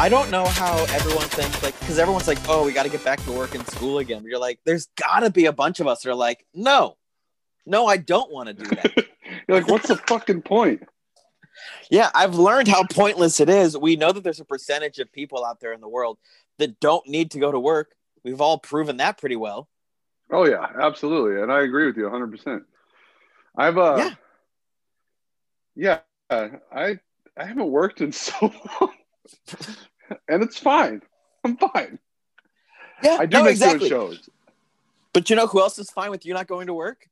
[0.00, 3.04] I don't know how everyone thinks like because everyone's like, oh, we got to get
[3.04, 4.24] back to work and school again.
[4.24, 6.96] You're like, there's got to be a bunch of us that are like, no,
[7.66, 8.96] no, I don't want to do that.
[9.46, 10.88] You're like, what's the fucking point?
[11.90, 13.76] yeah, I've learned how pointless it is.
[13.76, 16.16] We know that there's a percentage of people out there in the world
[16.56, 17.94] that don't need to go to work.
[18.24, 19.68] We've all proven that pretty well.
[20.32, 22.30] Oh yeah, absolutely, and I agree with you 100.
[22.30, 22.62] percent
[23.54, 24.12] I've uh,
[25.76, 25.98] Yeah.
[26.30, 26.98] yeah, I
[27.36, 28.94] I haven't worked in so long,
[30.28, 31.02] and it's fine.
[31.44, 31.98] I'm fine.
[33.02, 33.88] Yeah, I do no, miss exactly.
[33.88, 34.28] doing shows.
[35.12, 37.08] But you know who else is fine with you not going to work?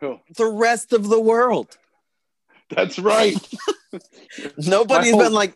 [0.00, 0.18] Who?
[0.36, 1.76] The rest of the world.
[2.70, 3.34] that's right.
[4.58, 5.54] Nobody's whole- been like,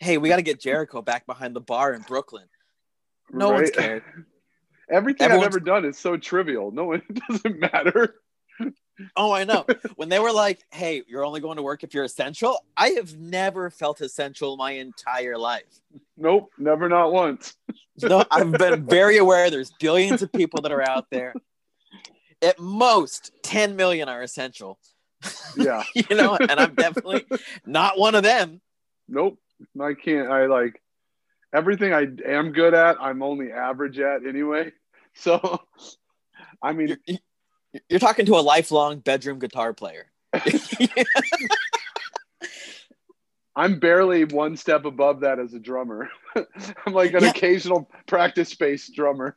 [0.00, 2.46] hey, we got to get Jericho back behind the bar in Brooklyn.
[3.30, 3.76] No one's Right?
[3.76, 4.02] cared.
[4.90, 6.70] Everything Everyone's- I've ever done is so trivial.
[6.70, 8.14] No one it doesn't matter.
[9.16, 9.64] Oh, I know.
[9.96, 13.16] when they were like, hey, you're only going to work if you're essential, I have
[13.18, 15.80] never felt essential my entire life.
[16.16, 17.56] Nope, never, not once.
[18.02, 21.34] No, I've been very aware there's billions of people that are out there.
[22.42, 24.78] At most, 10 million are essential.
[25.56, 27.24] Yeah, You know, and I'm definitely
[27.66, 28.60] not one of them.
[29.08, 29.38] nope.
[29.80, 30.30] I can't.
[30.30, 30.80] I like
[31.52, 32.96] everything I am good at.
[33.00, 34.72] I'm only average at anyway.
[35.14, 35.60] So,
[36.62, 37.18] I mean, You're, you-
[37.88, 40.06] you're talking to a lifelong bedroom guitar player.
[43.56, 46.08] I'm barely one step above that as a drummer.
[46.86, 47.30] I'm like an Yeah.
[47.30, 49.36] occasional practice space drummer.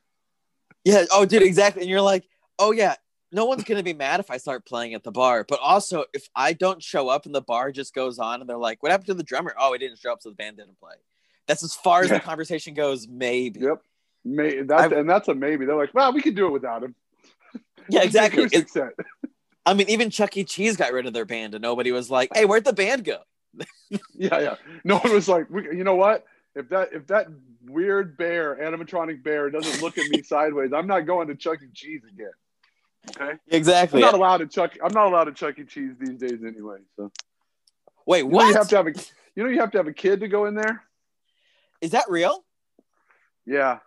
[0.84, 1.06] Yeah.
[1.12, 1.81] Oh, dude, exactly.
[1.81, 2.25] And you're like,
[2.59, 2.95] oh, yeah,
[3.31, 5.44] no one's going to be mad if I start playing at the bar.
[5.47, 8.58] But also, if I don't show up and the bar just goes on and they're
[8.58, 9.56] like, what happened to the drummer?
[9.59, 10.94] Oh, he didn't show up, so the band didn't play.
[11.47, 12.17] That's as far as Yeah.
[12.19, 13.62] the conversation goes, maybe.
[13.62, 13.81] Yep.
[14.23, 15.66] May, that's, and that's a maybe.
[15.66, 16.94] They're like, well, we could do it without him.
[17.92, 18.47] Yeah, exactly.
[19.66, 20.44] I mean, even Chuck E.
[20.44, 23.19] Cheese got rid of their band and nobody was like, hey, where'd the band go?
[24.13, 24.56] Yeah, yeah.
[24.85, 26.24] No one was like, you know what?
[26.56, 27.28] If that if that
[27.66, 31.68] weird bear, animatronic bear, doesn't look at me sideways, I'm not going to Chuck E.
[31.74, 32.31] Cheese again.
[33.09, 33.34] Okay.
[33.50, 34.01] Exactly.
[34.01, 34.78] I'm not allowed to Chuck.
[34.81, 35.66] I'm not allowed to Chuck E.
[35.66, 36.78] Cheese these days anyway.
[36.96, 37.12] So
[38.06, 38.47] Wait, you know what?
[38.47, 38.94] you have to have a
[39.35, 40.84] you know you have to have a kid to go in there.
[41.81, 42.46] Is that real?
[43.46, 43.80] Yeah.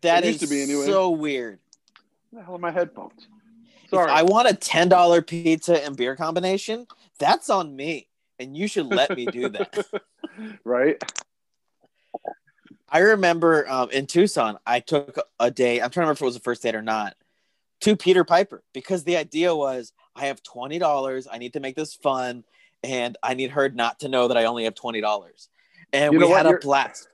[0.00, 0.86] That It is used to be anyway.
[0.86, 1.60] so weird.
[2.36, 3.28] The hell are my headphones?
[3.84, 4.10] If Sorry.
[4.10, 6.86] I want a ten dollar pizza and beer combination,
[7.18, 8.08] that's on me,
[8.38, 9.86] and you should let me do that.
[10.64, 11.02] right.
[12.90, 15.80] I remember um, in Tucson, I took a day.
[15.80, 17.16] I'm trying to remember if it was the first date or not.
[17.80, 21.26] To Peter Piper because the idea was I have twenty dollars.
[21.30, 22.44] I need to make this fun,
[22.84, 25.48] and I need her not to know that I only have twenty dollars.
[25.90, 26.36] And You we know what?
[26.38, 27.08] had a You're- blast.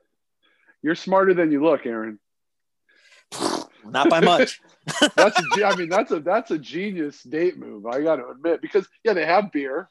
[0.82, 2.18] You're smarter than you look, Aaron.
[3.84, 4.60] Not by much.
[5.16, 7.87] That's a, I mean that's a that's a genius date move.
[7.87, 9.88] I got to admit because yeah, they have beer,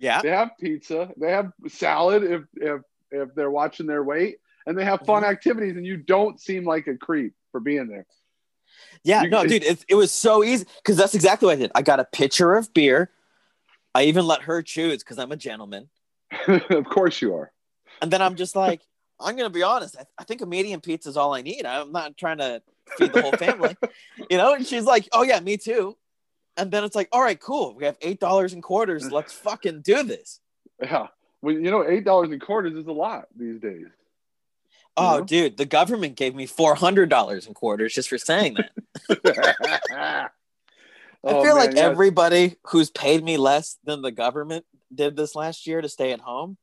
[0.00, 0.20] yeah.
[0.20, 2.80] they have pizza, they have salad if if
[3.12, 5.30] if they're watching their weight, and they have fun Mm-hmm.
[5.30, 8.04] activities, and you don't seem like a creep for being there.
[9.04, 11.70] Yeah, You- no, dude, it, it was so easy because that's exactly what I did.
[11.74, 13.10] I got a pitcher of beer.
[13.94, 15.88] I even let her choose because I'm a gentleman.
[16.48, 17.52] of course you are.
[18.02, 18.82] And then I'm just like,
[19.20, 19.96] I'm going to be honest.
[19.96, 21.64] I, I think a medium pizza is all I need.
[21.64, 22.60] I'm not trying to
[22.96, 23.76] feed the whole family,
[24.30, 24.54] you know?
[24.54, 25.96] And she's like, oh, yeah, me too.
[26.56, 27.74] And then it's like, all right, cool.
[27.74, 29.10] We have $8 in quarters.
[29.10, 30.40] Let's fucking do this.
[30.82, 31.08] Yeah.
[31.42, 33.86] Well, you know, eight dollars and quarters is a lot these days.
[34.96, 35.24] Oh, Yeah.
[35.26, 39.80] dude, the government gave me $400 in quarters just for saying that.
[39.90, 40.28] I
[41.24, 44.64] Oh, feel man, like everybody who's paid me less than the government
[44.94, 46.56] did this last year to stay at home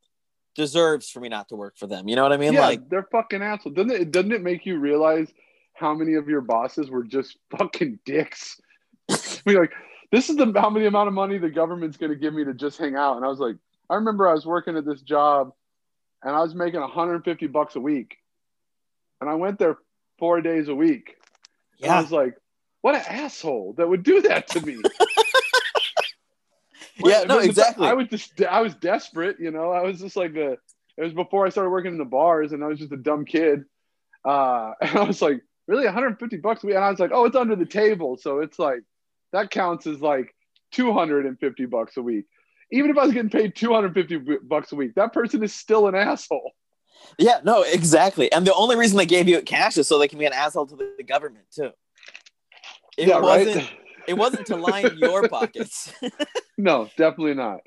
[0.54, 2.08] deserves for me not to work for them.
[2.08, 2.54] You know what I mean?
[2.54, 3.74] yeah, Like, they're fucking assholes.
[3.74, 4.10] Doesn't it?
[4.10, 5.28] Doesn't it make you realize
[5.74, 8.60] how many of your bosses were just fucking dicks?
[9.10, 9.72] I mean, like,
[10.10, 12.54] this is the how many amount of money the government's going to give me to
[12.54, 13.16] just hang out.
[13.16, 13.56] And I was like,
[13.90, 15.52] I remember I was working at this job,
[16.22, 18.16] and I was making 150 bucks a week,
[19.20, 19.76] and I went there
[20.18, 21.16] four days a week.
[21.82, 22.36] And I was like,
[22.80, 24.76] what an asshole that would do that to me.
[26.98, 27.86] yeah, no, exactly.
[27.86, 29.70] I was just I was desperate, you know.
[29.70, 30.58] I was just like a.
[30.96, 33.24] It was before I started working in the bars, and I was just a dumb
[33.24, 33.64] kid.
[34.24, 37.24] Uh, and I was like, really, 150 bucks a week, and I was like, oh,
[37.24, 38.80] it's under the table, so it's like
[39.32, 40.34] that counts as like
[40.72, 42.26] 250 bucks a week.
[42.70, 45.94] Even if I was getting paid 250 bucks a week, that person is still an
[45.94, 46.52] asshole.
[47.18, 48.32] yeah, no, exactly.
[48.32, 50.66] And the only reason they gave you cash is so they can be an asshole
[50.66, 51.70] to the, the government too.
[52.96, 53.56] It yeah, wasn't.
[53.56, 53.70] right.
[54.06, 55.92] It wasn't to line your pockets.
[56.58, 57.60] no, definitely not.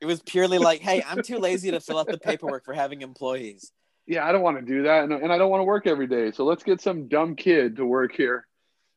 [0.00, 3.02] It was purely like, hey, I'm too lazy to fill out the paperwork for having
[3.02, 3.72] employees.
[4.06, 6.06] Yeah, I don't want to do that, and, and I don't want to work every
[6.06, 6.30] day.
[6.32, 8.46] So let's get some dumb kid to work here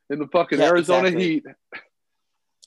[0.10, 1.24] in the fucking Yeah, Arizona exactly.
[1.30, 1.46] heat.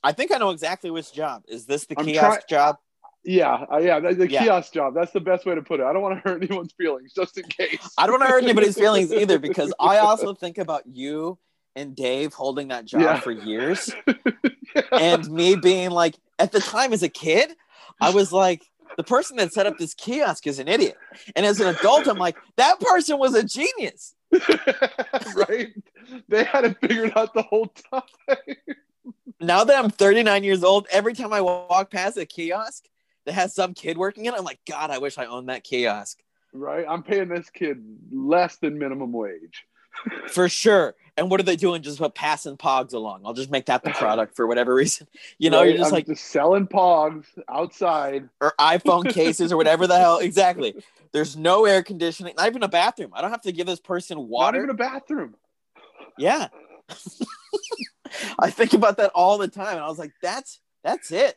[0.02, 1.42] I think I know exactly which job.
[1.48, 2.76] Is this the I'm kiosk try- job?
[3.22, 4.44] Yeah, uh, yeah, the, the Yeah.
[4.44, 4.94] kiosk job.
[4.94, 5.82] That's the best way to put it.
[5.84, 7.92] I don't want to hurt anyone's feelings, just in case.
[7.98, 11.38] I don't want to hurt anybody's feelings either because I also think about you
[11.76, 13.20] and Dave holding that job Yeah.
[13.20, 13.90] for years
[14.92, 17.52] and me being like, at the time as a kid,
[18.00, 18.64] I was like,
[19.00, 20.98] the person that set up this kiosk is an idiot.
[21.34, 24.14] And as an adult, I'm like, that person was a genius.
[25.34, 25.68] right?
[26.28, 28.36] They had it figured out the whole time.
[29.40, 32.84] Now that I'm 39 years old, every time I walk past a kiosk
[33.24, 35.64] that has some kid working in it, I'm like, God, I wish I owned that
[35.64, 36.18] kiosk
[36.52, 36.84] Right?
[36.86, 37.82] I'm paying this kid
[38.12, 39.64] less than minimum wage.
[40.26, 40.94] for sure.
[41.20, 41.82] And what are they doing?
[41.82, 43.22] Just put passing pogs along.
[43.26, 45.06] I'll just make that the product for whatever reason.
[45.38, 45.68] You know, Right?
[45.68, 48.28] you're just I'm like, just selling pogs outside.
[48.40, 50.18] or iPhone cases or whatever the hell.
[50.18, 50.74] Exactly.
[51.12, 53.10] There's no air conditioning, not even a bathroom.
[53.14, 54.58] I don't have to give this person water.
[54.58, 55.34] Not even a bathroom.
[56.16, 56.48] yeah.
[58.38, 61.36] I think about that all the time, and I was like, "That's that's it."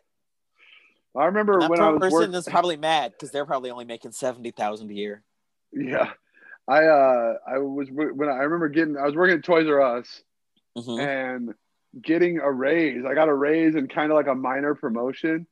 [1.15, 2.33] I remember that when I was person working.
[2.33, 5.23] is probably mad because they're probably only making seventy thousand a year.
[5.71, 6.11] Yeah,
[6.67, 8.97] I uh, I was when I remember getting.
[8.97, 10.23] I was working at Toys R Us
[10.77, 10.99] Mhm.
[10.99, 11.53] and
[12.01, 13.05] getting a raise.
[13.05, 15.45] I got a raise and kind of like a minor promotion.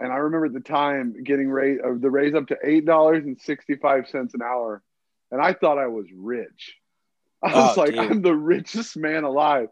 [0.00, 3.24] And I remember at the time getting raise uh, the raise up to eight dollars
[3.24, 4.82] and sixty five cents an hour,
[5.30, 6.76] and I thought I was rich.
[7.42, 7.98] I was Oh, like, dude.
[8.00, 9.68] I'm the richest man alive.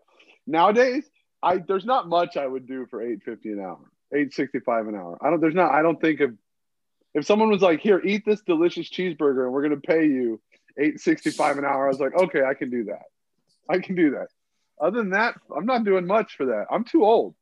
[0.47, 1.09] Nowadays,
[1.43, 3.81] I there's not much I would do for eight fifty an hour,
[4.15, 5.19] eight sixty five an hour.
[5.21, 5.41] I don't.
[5.41, 5.73] There's not.
[5.73, 6.31] I don't think of
[7.15, 10.41] if someone was like, here, eat this delicious cheeseburger, and we're gonna pay you
[10.79, 11.87] eight sixty five an hour.
[11.87, 13.03] I was like, okay, I can do that.
[13.69, 14.29] I can do that.
[14.81, 16.67] Other than that, I'm not doing much for that.
[16.71, 17.35] I'm too old.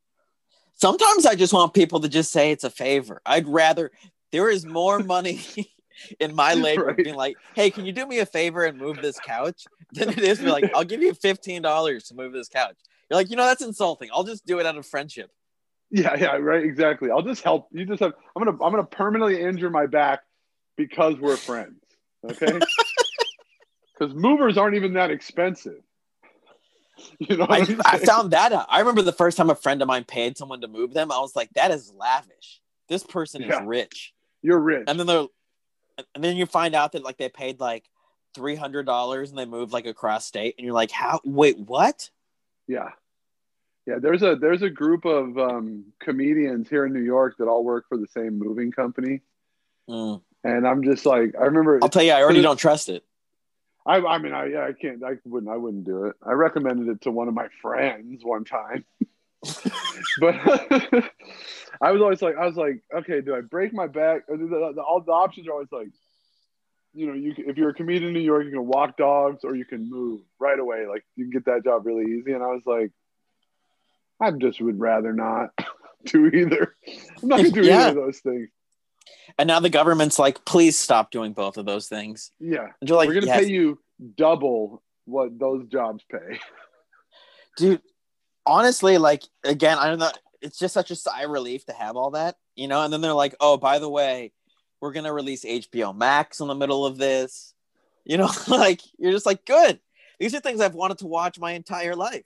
[0.75, 3.21] Sometimes I just want people to just say it's a favor.
[3.25, 3.91] I'd rather
[4.31, 5.41] there is more money
[6.19, 6.97] in my labor Right.
[6.97, 10.19] being like, "Hey, can you do me a favor and move this couch?" than it
[10.19, 12.75] is be like, "I'll give you fifteen dollars to move this couch."
[13.09, 14.09] You're like, you know, that's insulting.
[14.11, 15.29] I'll just do it out of friendship.
[15.91, 16.63] Yeah, yeah, right.
[16.63, 17.11] Exactly.
[17.11, 17.67] I'll just help.
[17.71, 18.13] You just have.
[18.35, 18.61] I'm gonna.
[18.63, 20.21] I'm gonna permanently injure my back
[20.75, 21.79] because we're friends.
[22.29, 22.59] Okay.
[23.97, 25.81] Because movers aren't even that expensive.
[27.19, 27.47] You know.
[27.49, 28.67] I, I found that out.
[28.69, 31.11] I remember the first time a friend of mine paid someone to move them.
[31.11, 32.61] I was like, that is lavish.
[32.87, 34.13] This person is rich.
[34.41, 34.85] You're rich.
[34.87, 35.25] And then they're,
[36.15, 37.83] and then you find out that like they paid like
[38.33, 41.19] three hundred dollars and they moved like across state, and you're like, how?
[41.25, 42.09] Wait, what?
[42.65, 42.89] Yeah.
[43.85, 47.63] Yeah, there's a there's a group of um, comedians here in New York that all
[47.65, 49.19] work for the same moving company,
[49.89, 50.21] Mm.
[50.43, 51.79] and I'm just like, I remember.
[51.83, 53.03] I'll tell you, I already don't trust it.
[53.85, 56.15] I, I mean, I, yeah, I can't, I wouldn't, I wouldn't do it.
[56.23, 58.83] I recommended it to one of my friends one time,
[60.19, 60.35] but
[61.81, 64.25] I was always like, I was like, okay, do I break my back?
[64.27, 65.89] The, the, the, all the options are always like,
[66.93, 69.43] you know, you can, if you're a comedian in New York, you can walk dogs
[69.43, 70.87] or you can move right away.
[70.87, 72.31] Like you can get that job really easy.
[72.31, 72.91] And I was like,
[74.19, 75.49] I just would rather not
[76.05, 76.75] do either.
[77.21, 77.81] I'm not gonna do Yeah.
[77.81, 78.47] either of those things.
[79.37, 82.31] And now the government's like, please stop doing both of those things.
[82.39, 83.79] Yeah, And you're like, we're gonna yes, pay you
[84.17, 86.39] double what those jobs pay.
[87.57, 87.81] dude.
[88.45, 90.11] Honestly, like again, I don't know.
[90.41, 92.83] It's just such a sigh of relief to have all that, you know.
[92.83, 94.33] And then they're like, oh, by the way,
[94.79, 97.53] we're gonna release HBO Max in the middle of this.
[98.03, 99.79] You know, like you're just like, good.
[100.19, 102.23] These are things I've wanted to watch my entire life.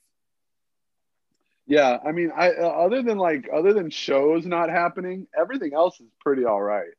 [1.70, 6.00] Yeah, I mean, I uh, other than like other than shows not happening, everything else
[6.02, 6.90] is pretty all right.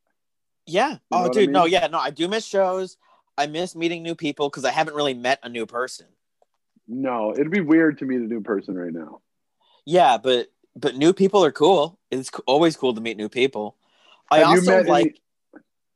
[0.65, 0.91] Yeah.
[0.91, 1.51] know oh, what I dude.
[1.51, 1.99] No, yeah, no.
[1.99, 2.97] I do miss shows.
[3.37, 6.07] I miss meeting new people because I haven't really met a new person.
[6.87, 9.23] No, it'd be weird to meet a new person right now.
[9.85, 11.99] Yeah, but but new people are cool.
[12.13, 13.77] It's always cool to meet new people.
[14.31, 15.21] I Have you also met any- like.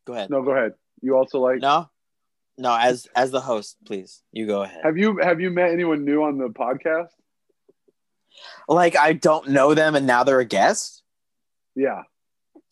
[0.04, 0.30] Go ahead.
[0.30, 0.72] No, go ahead.
[1.00, 1.88] You also like No,
[2.58, 2.76] no.
[2.76, 4.80] As as the host, please, you go ahead.
[4.82, 7.10] have you have you met anyone new on the podcast?
[8.68, 11.02] Like I don't know them, and now they're a guest.
[11.74, 12.02] Yeah.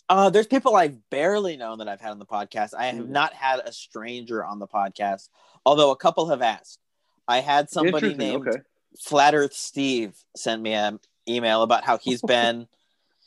[0.09, 2.75] Uh, there's people I've barely known that I've had on the podcast.
[2.77, 3.09] I have Mhm.
[3.09, 5.29] not had a stranger on the podcast,
[5.65, 6.79] although a couple have asked.
[7.27, 8.61] I had somebody named Okay.
[9.01, 12.69] Flat Earth Steve send me an email about how he's been.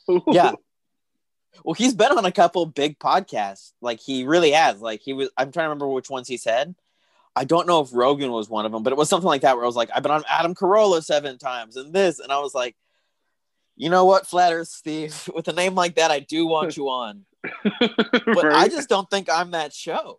[0.28, 0.52] yeah.
[1.64, 3.72] Well, he's been on a couple big podcasts.
[3.80, 4.80] Like he really has.
[4.80, 5.30] Like he was.
[5.36, 6.74] I'm trying to remember which ones he said.
[7.36, 9.56] I don't know if Rogan was one of them, but it was something like that
[9.56, 12.38] where I was like, I've been on Adam Carolla seven times and this, and I
[12.38, 12.74] was like,
[13.76, 16.88] you know what, Flat Earth Steve, with a name like that, I do want you
[16.88, 17.26] on,
[17.80, 20.18] but I just don't think I'm that show.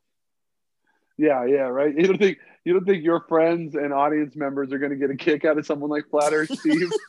[1.17, 1.93] Yeah, yeah, right.
[1.95, 5.09] You don't think you don't think your friends and audience members are going to get
[5.09, 6.91] a kick out of someone like Flat Earth Steve?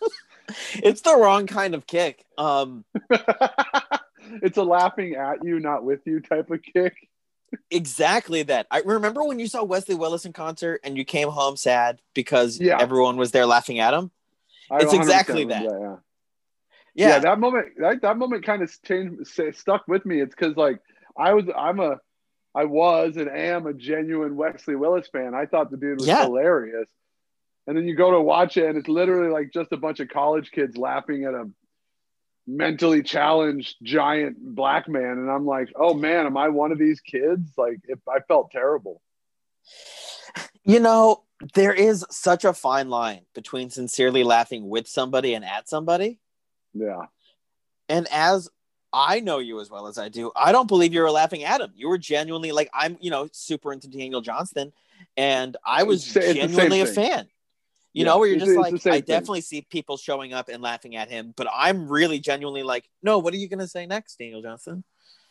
[0.76, 2.24] It's the wrong kind of kick.
[2.38, 2.86] Um,
[4.42, 6.94] it's a laughing at you, not with you type of kick.
[7.70, 8.66] Exactly that.
[8.70, 12.60] I remember when you saw Wesley Willis in concert and you came home sad because
[12.60, 12.78] Yeah.
[12.80, 14.10] everyone was there laughing at him.
[14.70, 15.80] I It's exactly remember that.
[15.80, 15.96] yeah.
[16.94, 17.18] yeah, Yeah.
[17.20, 19.26] that moment that, that moment kind of changed
[19.56, 20.80] stuck with me it's because like
[21.16, 21.98] i was i'm a
[22.54, 26.24] i was and am a genuine wesley willis fan i thought the dude was Yeah.
[26.24, 26.88] hilarious
[27.66, 30.08] and then you go to watch it and it's literally like just a bunch of
[30.08, 31.48] college kids laughing at a
[32.50, 36.98] mentally challenged giant black man and i'm like oh man am i one of these
[37.00, 39.02] kids like if i felt terrible
[40.64, 41.24] You know,
[41.54, 46.18] there is such a fine line between sincerely laughing with somebody and at somebody.
[46.74, 47.06] yeah
[47.88, 48.48] And as
[48.92, 51.60] I know you as well as I do, I don't believe you were laughing at
[51.60, 51.72] him.
[51.74, 54.72] You were genuinely like, I'm, you know, super into Daniel Johnston,
[55.16, 57.28] and I was It's- genuinely a fan.
[57.94, 59.00] You Yeah, know, where you're just like, I thing.
[59.02, 63.18] definitely see people showing up and laughing at him, but I'm really genuinely like, no,
[63.18, 64.84] what are you gonna say next, Daniel Johnston?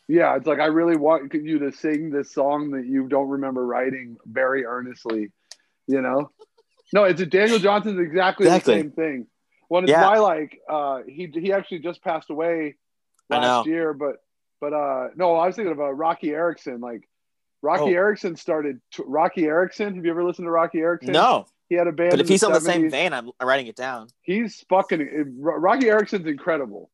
[0.07, 3.65] Yeah, it's like I really want you to sing this song that you don't remember
[3.65, 5.31] writing very earnestly,
[5.87, 6.31] you know?
[6.93, 8.73] No, it's a Daniel Johnston's exactly, Exactly.
[8.75, 9.27] the same thing.
[9.69, 10.07] Well, it's Yeah.
[10.09, 12.75] why like uh he he actually just passed away
[13.29, 14.15] last year, but
[14.61, 16.79] but uh no, I was thinking about Roky Erickson.
[16.79, 17.07] Like
[17.61, 17.99] Roky Oh.
[17.99, 19.95] Erickson started t- Roky Erickson.
[19.95, 21.11] Have you ever listened to Roky Erickson?
[21.11, 22.11] No, He had a band.
[22.11, 22.91] but if he's on the same 70s.
[22.91, 24.07] vein, I'm writing it down.
[24.21, 26.89] he's fucking Roky Erickson's incredible,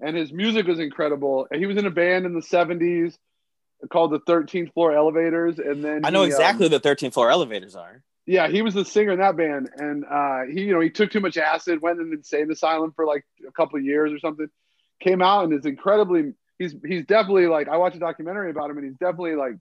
[0.00, 1.46] and his music was incredible.
[1.50, 3.16] And he was in a band in the '70s
[3.90, 7.12] called the 13th Floor Elevators, and then I know he, um, exactly who the 13th
[7.12, 8.02] floor elevators are.
[8.26, 11.10] yeah, he was the singer in that band, and uh, he you know he took
[11.10, 14.18] too much acid, went in an insane asylum for like a couple of years or
[14.18, 14.48] something,
[15.00, 16.32] came out and is incredibly.
[16.58, 19.54] He's he's definitely like I watched a documentary about him, and he's definitely like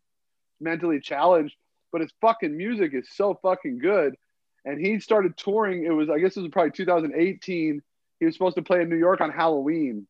[0.60, 1.56] mentally challenged,
[1.92, 4.16] but his fucking music is so fucking good.
[4.64, 5.86] And he started touring.
[5.86, 7.82] It was I guess it was probably 2018.
[8.20, 10.08] He was supposed to play in New York on Halloween.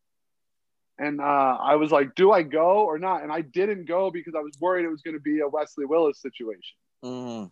[0.98, 3.24] And uh, I was like, do I go or not?
[3.24, 5.86] And I didn't go because I was worried it was going to be a Wesley
[5.86, 6.78] Willis situation.
[7.04, 7.52] Mm.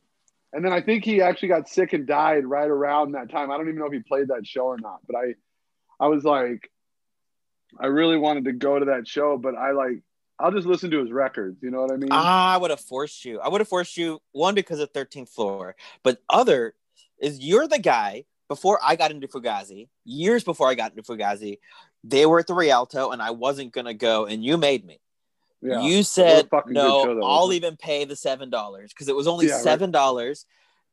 [0.53, 3.51] And then I think he actually got sick and died right around that time.
[3.51, 5.33] I don't even know if he played that show or not, but I,
[5.99, 6.71] I was like,
[7.79, 10.03] I really wanted to go to that show, but I like,
[10.43, 11.57] I'll just listen to his records.
[11.63, 12.09] You know what I mean?
[12.11, 13.39] Ah, I would have forced you.
[13.39, 16.75] I would have forced you one because of 13th floor, but other
[17.17, 21.59] is you're the guy before I got into Fugazi, years before I got into Fugazi,
[22.03, 24.99] they were at the Rialto and I wasn't gonna go, and you made me.
[25.61, 25.81] yeah.
[25.81, 29.59] You said no, though, I'll even pay the seven dollars because it was only Yeah,
[29.59, 30.45] seven dollars.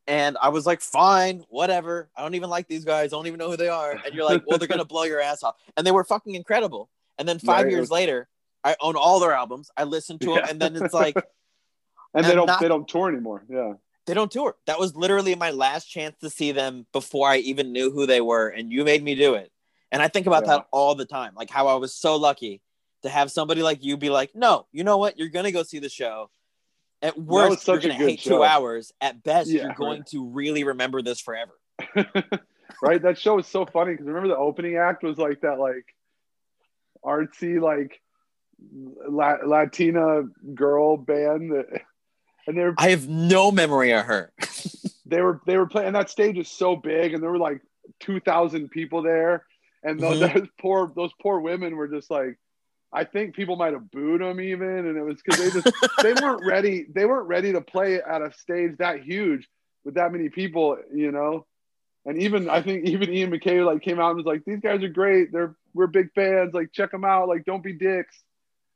[0.07, 2.09] And I was like, fine, whatever.
[2.15, 3.11] I don't even like these guys.
[3.11, 3.99] I don't even know who they are.
[4.03, 5.55] And you're like, well, they're gonna blow your ass off.
[5.75, 6.89] And they were fucking incredible.
[7.19, 7.71] And then five Right.
[7.71, 8.29] years later,
[8.63, 9.69] I own all their albums.
[9.75, 10.47] I listen to them, Yeah.
[10.49, 11.15] and then it's like
[12.13, 13.43] and they don't, not- they don't tour anymore.
[13.49, 13.73] Yeah.
[14.05, 14.55] they don't tour.
[14.67, 18.21] That was literally my last chance to see them before I even knew who they
[18.21, 19.51] were, and you made me do it.
[19.91, 20.57] And I think about Yeah.
[20.57, 22.61] that all the time, like how I was so lucky
[23.03, 25.17] to have somebody like you be like, "No, you know what?
[25.17, 26.29] You're gonna go see the show.
[27.01, 28.37] At worst, you're gonna good hate show.
[28.37, 28.93] two hours.
[29.01, 30.07] At best, Yeah, you're going right.
[30.09, 31.53] to really remember this forever."
[32.81, 33.01] right.
[33.01, 35.85] That show was so funny because remember the opening act was like that, like
[37.03, 37.99] artsy, like
[39.09, 41.81] La- Latina girl band that,
[42.47, 44.31] and they were I have no memory of her.
[45.05, 47.61] they were they were playing and that stage is so big and there were like
[47.99, 49.45] 2000 people there
[49.83, 50.33] and those, Mhm.
[50.33, 52.37] those poor those poor women were just like
[52.93, 56.13] i think people might have booed them even and it was because they just they
[56.13, 59.47] weren't ready they weren't ready to play at a stage that huge
[59.83, 61.45] with that many people you know?
[62.05, 64.81] And even i think even ian mackaye like came out and was like these guys
[64.83, 65.31] are great.
[65.31, 66.53] They're we're big fans.
[66.53, 67.27] Like check them out.
[67.27, 68.23] Like don't be dicks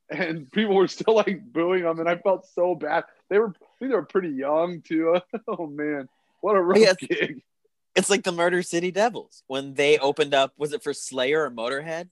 [0.10, 3.66] and people were still like booing them and i felt so bad they were I
[3.80, 6.08] think they were pretty young too oh man
[6.42, 6.96] what a rough Yes.
[6.98, 7.42] gig
[7.96, 10.54] It's like the Murder City Devils when they opened up.
[10.58, 12.10] Was it for Slayer or Motorhead?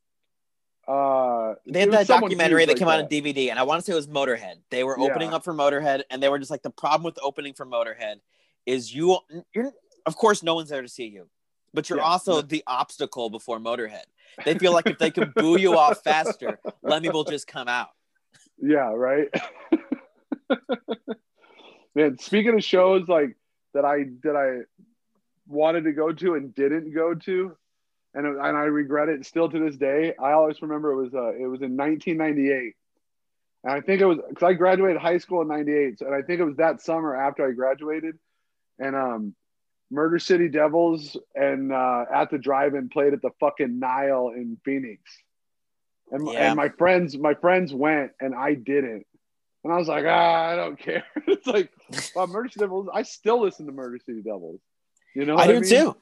[0.88, 3.86] uh They had that documentary that like came out on DVD, and I want to
[3.86, 4.56] say it was Motorhead.
[4.70, 5.06] They were Yeah.
[5.06, 8.16] opening up for Motorhead, and they were just like the problem with opening for Motorhead
[8.66, 9.18] is you.
[9.54, 9.72] You're
[10.06, 11.30] of course no one's there to see you,
[11.74, 12.06] but you're Yeah.
[12.06, 14.06] also the obstacle before Motorhead.
[14.46, 17.90] They feel like if they can boo you off faster, Lemmy will just come out.
[18.62, 19.30] Yeah, right.
[21.96, 23.36] Man, speaking of shows like
[23.74, 24.64] that, I that I
[25.48, 27.56] wanted to go to and didn't go to,
[28.16, 30.16] and and I regret it still to this day.
[30.20, 32.74] I always remember it was uh it was in 1998,
[33.64, 36.24] and I think it was because I graduated high school in '98, so, and I
[36.24, 38.18] think it was that summer after I graduated,
[38.80, 39.36] and um.
[39.94, 45.02] Murder City Devils and uh, at the drive-in played at the fucking Nile in Phoenix,
[46.12, 46.48] and, Yeah.
[46.48, 49.06] and my friends my friends went and I didn't,
[49.64, 51.04] and I was like, ah, I don't care.
[51.28, 51.70] it's like,
[52.16, 52.90] well, Murder City Devils.
[52.94, 54.60] I still listen to Murder City Devils.
[55.16, 55.64] You know, I do mean?
[55.70, 55.96] too,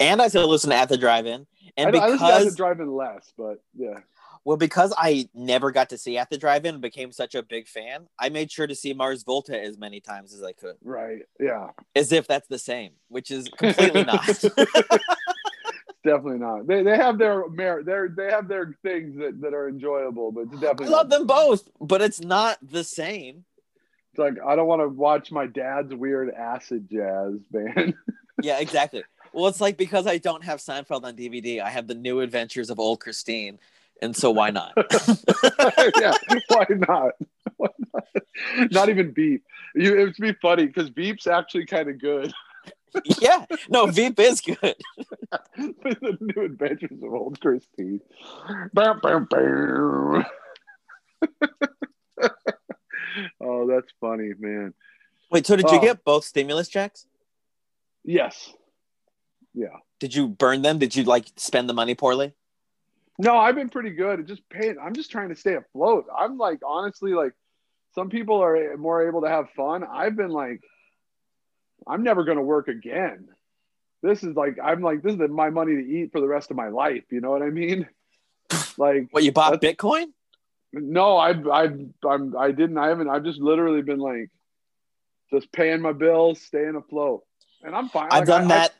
[0.00, 2.50] and I still listen to At the Drive-In, and I, I listen to At because
[2.52, 4.00] the drive-in less, but yeah,
[4.48, 7.68] well, because I never got to see At the Drive-In, and became such a big
[7.68, 11.18] fan, I made sure to see Mars Volta as many times as I could, right,
[11.38, 11.68] yeah.
[11.94, 14.24] as if that's the same, which is completely not.
[16.02, 16.66] definitely not.
[16.66, 17.84] They they have their merit.
[17.84, 21.68] They they have their things that, that are enjoyable, but it's I love them both,
[21.78, 23.44] but it's not the same.
[24.12, 27.92] It's like I don't want to watch my dad's weird acid jazz band.
[28.40, 29.02] Yeah, exactly.
[29.32, 32.70] Well, it's like because I don't have Seinfeld on DVD, I have the new adventures
[32.70, 33.58] of old Christine.
[34.00, 34.72] And so why not?
[36.00, 36.12] yeah,
[36.48, 37.12] why not?
[37.56, 38.70] Why not?
[38.70, 39.42] Not even Veep.
[39.74, 42.32] You, it would be funny because Veep's actually kind of good.
[43.20, 43.44] yeah.
[43.68, 44.76] No, Beep is good.
[45.56, 48.00] the new adventures of old Christine.
[48.72, 50.24] Bam, bam, bam.
[53.40, 54.74] oh, that's funny, man.
[55.30, 55.82] Wait, so did you Oh.
[55.82, 57.06] get both stimulus checks?
[58.04, 58.52] Yes.
[59.52, 59.78] Yeah.
[59.98, 60.78] Did you burn them?
[60.78, 62.34] Did you like spend the money poorly?
[63.18, 64.76] No, I've been pretty good at just paying.
[64.82, 66.06] I'm just trying to stay afloat.
[66.16, 67.32] I'm like, honestly, like
[67.94, 69.82] some people are more able to have fun.
[69.84, 70.62] I've been like,
[71.86, 73.28] I'm never going to work again.
[74.02, 76.56] This is like, I'm like, this is my money to eat for the rest of
[76.56, 77.02] my life.
[77.10, 77.86] You know what I mean?
[78.78, 80.06] Like, What you bought Bitcoin?
[80.72, 81.64] no, I, I,
[82.08, 84.30] I'm, I didn't, I haven't, I've just literally been like,
[85.32, 87.24] just paying my bills, staying afloat.
[87.64, 88.08] And I'm fine.
[88.12, 88.74] I've Like, done I- that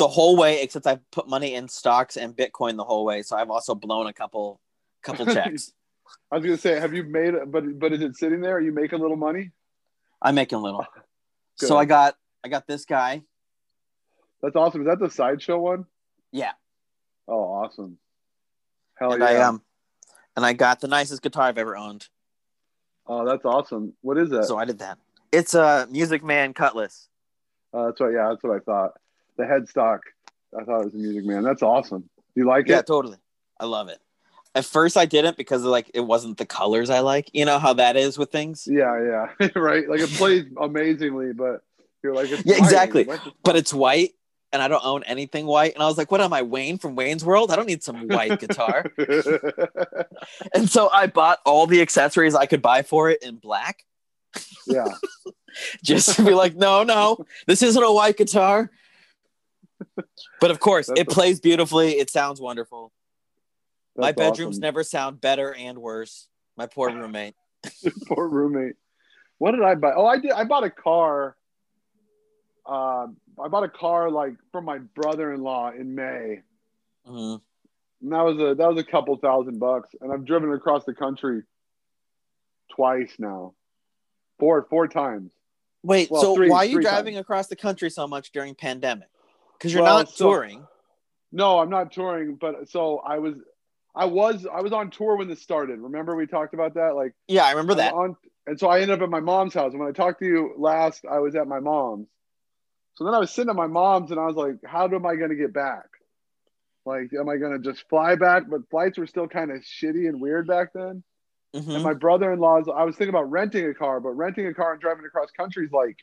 [0.00, 3.22] the whole way, except I've put money in stocks and Bitcoin the whole way.
[3.22, 4.58] So I've also blown a couple
[5.02, 5.72] couple checks.
[6.32, 7.34] I was gonna say, have you made?
[7.46, 8.56] But but is it sitting there?
[8.56, 9.50] Are you making a little money?
[10.22, 10.86] I'm making a little.
[10.92, 11.02] Good.
[11.68, 13.20] So I got I got this guy.
[14.40, 14.80] That's awesome.
[14.80, 15.84] Is that the sideshow one?
[16.32, 16.52] Yeah.
[17.28, 17.98] Oh, awesome.
[18.98, 19.28] Hell and yeah.
[19.28, 19.60] I um
[20.34, 22.08] and I got the nicest guitar I've ever owned.
[23.06, 23.92] Oh, that's awesome.
[24.00, 24.46] What is that?
[24.46, 24.96] So I did that.
[25.32, 27.10] It's a Music Man Cutlass.
[27.74, 28.14] Uh, that's what.
[28.14, 28.92] Yeah, that's what I thought.
[29.40, 30.00] The headstock.
[30.58, 31.42] I thought it was a Music Man.
[31.42, 32.00] That's awesome.
[32.16, 32.76] Do you like Yeah, it?
[32.78, 33.16] Yeah, totally.
[33.58, 33.98] I love it.
[34.54, 37.30] At first I didn't because like it wasn't the colors I like.
[37.32, 38.68] You know how that is with things?
[38.70, 39.48] Yeah, yeah.
[39.56, 39.88] right.
[39.88, 41.62] Like it plays amazingly, but
[42.02, 42.62] you're like, it's Yeah, white.
[42.64, 43.02] exactly.
[43.04, 44.10] The- But it's white
[44.52, 45.72] and I don't own anything white.
[45.74, 47.50] And I was like, what am I, Wayne from Wayne's World?
[47.52, 48.84] I don't need some white guitar.
[50.54, 53.84] And so I bought all the accessories I could buy for it in black.
[54.66, 54.88] yeah.
[55.82, 58.70] just to be like, no, no, this isn't a white guitar.
[60.40, 61.92] But of course, That's it plays beautifully.
[61.98, 62.92] It sounds wonderful.
[63.96, 64.60] My bedrooms awesome.
[64.62, 66.28] never sound better and worse.
[66.56, 67.34] My poor roommate.
[68.08, 68.76] Poor roommate.
[69.38, 69.92] What did I buy?
[69.94, 70.30] Oh, I did.
[70.32, 71.36] I bought a car.
[72.66, 73.06] Uh,
[73.42, 76.40] I bought a car like from my brother-in-law in May.
[77.06, 77.40] Mhm.
[78.02, 80.94] And that was a that was a couple thousand bucks, and I've driven across the
[80.94, 81.42] country
[82.74, 83.54] twice now,
[84.38, 85.30] four four times.
[85.82, 87.22] Wait, Well, so three- why are you driving times.
[87.22, 89.08] across the country so much during pandemic?
[89.60, 90.66] Because you're Well, not so- touring.
[91.32, 93.34] No, I'm not touring, but so I was,
[93.94, 95.78] I was I was on tour when this started.
[95.78, 96.96] Remember we talked about that?
[96.96, 97.92] Like Yeah, I remember that.
[97.92, 99.70] on, and so I ended up at my mom's house.
[99.72, 102.08] And when I talked to you last, I was at my mom's.
[102.94, 105.14] So then I was sitting at my mom's, and I was like, "How am I
[105.14, 105.86] going to get back?
[106.84, 110.08] Like, am I going to just fly back?" But flights were still kind of shitty
[110.08, 111.04] and weird back then.
[111.54, 111.74] Mhm.
[111.76, 114.80] And my brother-in-law's, I was thinking about renting a car, but renting a car and
[114.80, 115.96] driving across country is like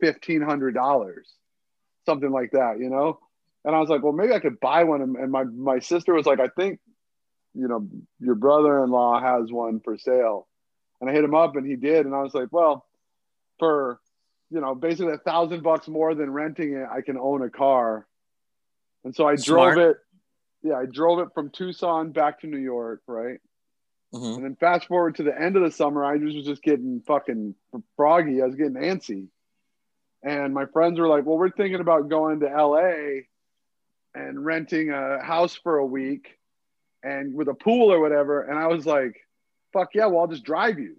[0.00, 1.28] fifteen hundred dollars,
[2.06, 3.18] something like that, you know.
[3.64, 5.02] And I was like, well, maybe I could buy one.
[5.02, 6.80] And, my my sister was like, I think,
[7.54, 10.48] you know, your brother-in-law has one for sale.
[11.00, 12.06] And I hit him up, and he did.
[12.06, 12.86] And I was like, well,
[13.58, 14.00] for
[14.50, 18.06] you know, basically a thousand bucks more than renting it, I can own a car.
[19.04, 19.74] And so I Smart.
[19.74, 19.96] drove it.
[20.62, 23.38] Yeah, I drove it from Tucson back to New York, right?
[24.12, 24.34] Mhm.
[24.36, 27.54] And then fast forward to the end of the summer, I was just getting fucking
[27.96, 28.42] froggy.
[28.42, 29.28] I was getting antsy.
[30.22, 33.22] And my friends were like, well, we're thinking about going to LA
[34.14, 36.36] and renting a house for a week
[37.02, 38.42] and with a pool or whatever.
[38.42, 39.16] And I was like,
[39.72, 40.96] fuck yeah, well, I'll just drive you.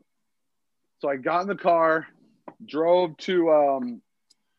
[1.00, 2.08] So I got in the car,
[2.66, 4.02] drove to um,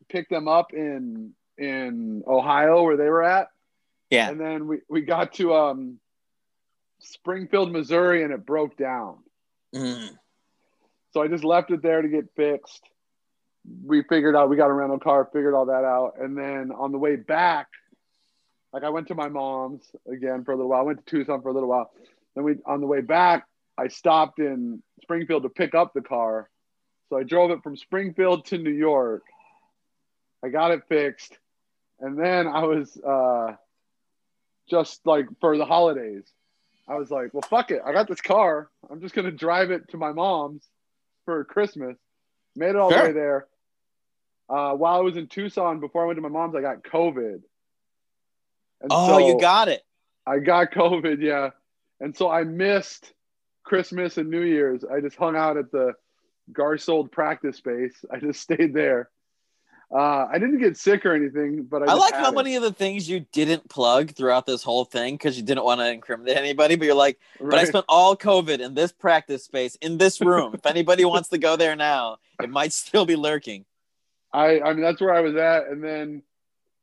[0.08, 3.48] pick them up in in Ohio where they were at.
[4.10, 4.28] Yeah.
[4.30, 5.98] And then we, we got to um,
[7.00, 9.18] Springfield, Missouri, and it broke down.
[9.74, 10.10] Mhm.
[11.12, 12.82] So I just left it there to get fixed.
[13.84, 16.90] We figured out we got a rental car, figured all that out, and then on
[16.92, 17.68] the way back,
[18.72, 20.80] like I went to my mom's again for a little while.
[20.80, 21.92] I went to Tucson for a little while.
[22.34, 23.46] Then we on the way back,
[23.78, 26.48] I stopped in Springfield to pick up the car.
[27.08, 29.22] So I drove it from Springfield to New York.
[30.44, 31.38] I got it fixed,
[32.00, 33.54] and then I was uh,
[34.68, 36.24] just like for the holidays.
[36.88, 37.80] I was like, well, fuck it.
[37.84, 38.68] I got this car.
[38.90, 40.64] I'm just going to drive it to my mom's
[41.24, 41.96] for Christmas.
[42.56, 43.02] Made it all Sure.
[43.02, 43.46] the way there.
[44.48, 47.40] Uh, while I was in Tucson, before I went to my mom's, I got COVID.
[48.82, 49.82] And Oh, so you got it.
[50.26, 51.50] I got COVID, yeah.
[52.00, 53.12] And so I missed
[53.64, 54.84] Christmas and New Year's.
[54.84, 55.94] I just hung out at the
[56.52, 58.04] Garsold practice space.
[58.10, 59.10] I just stayed there.
[59.94, 62.34] Uh, I didn't get sick or anything, but I, I like how it.
[62.34, 65.80] many of the things you didn't plug throughout this whole thing because you didn't want
[65.80, 66.76] to incriminate anybody.
[66.76, 70.54] But you're like, but I spent all COVID in this practice space in this room.
[70.54, 73.66] if anybody wants to go there now, it might still be lurking.
[74.32, 76.22] I, I mean, that's where I was at, and then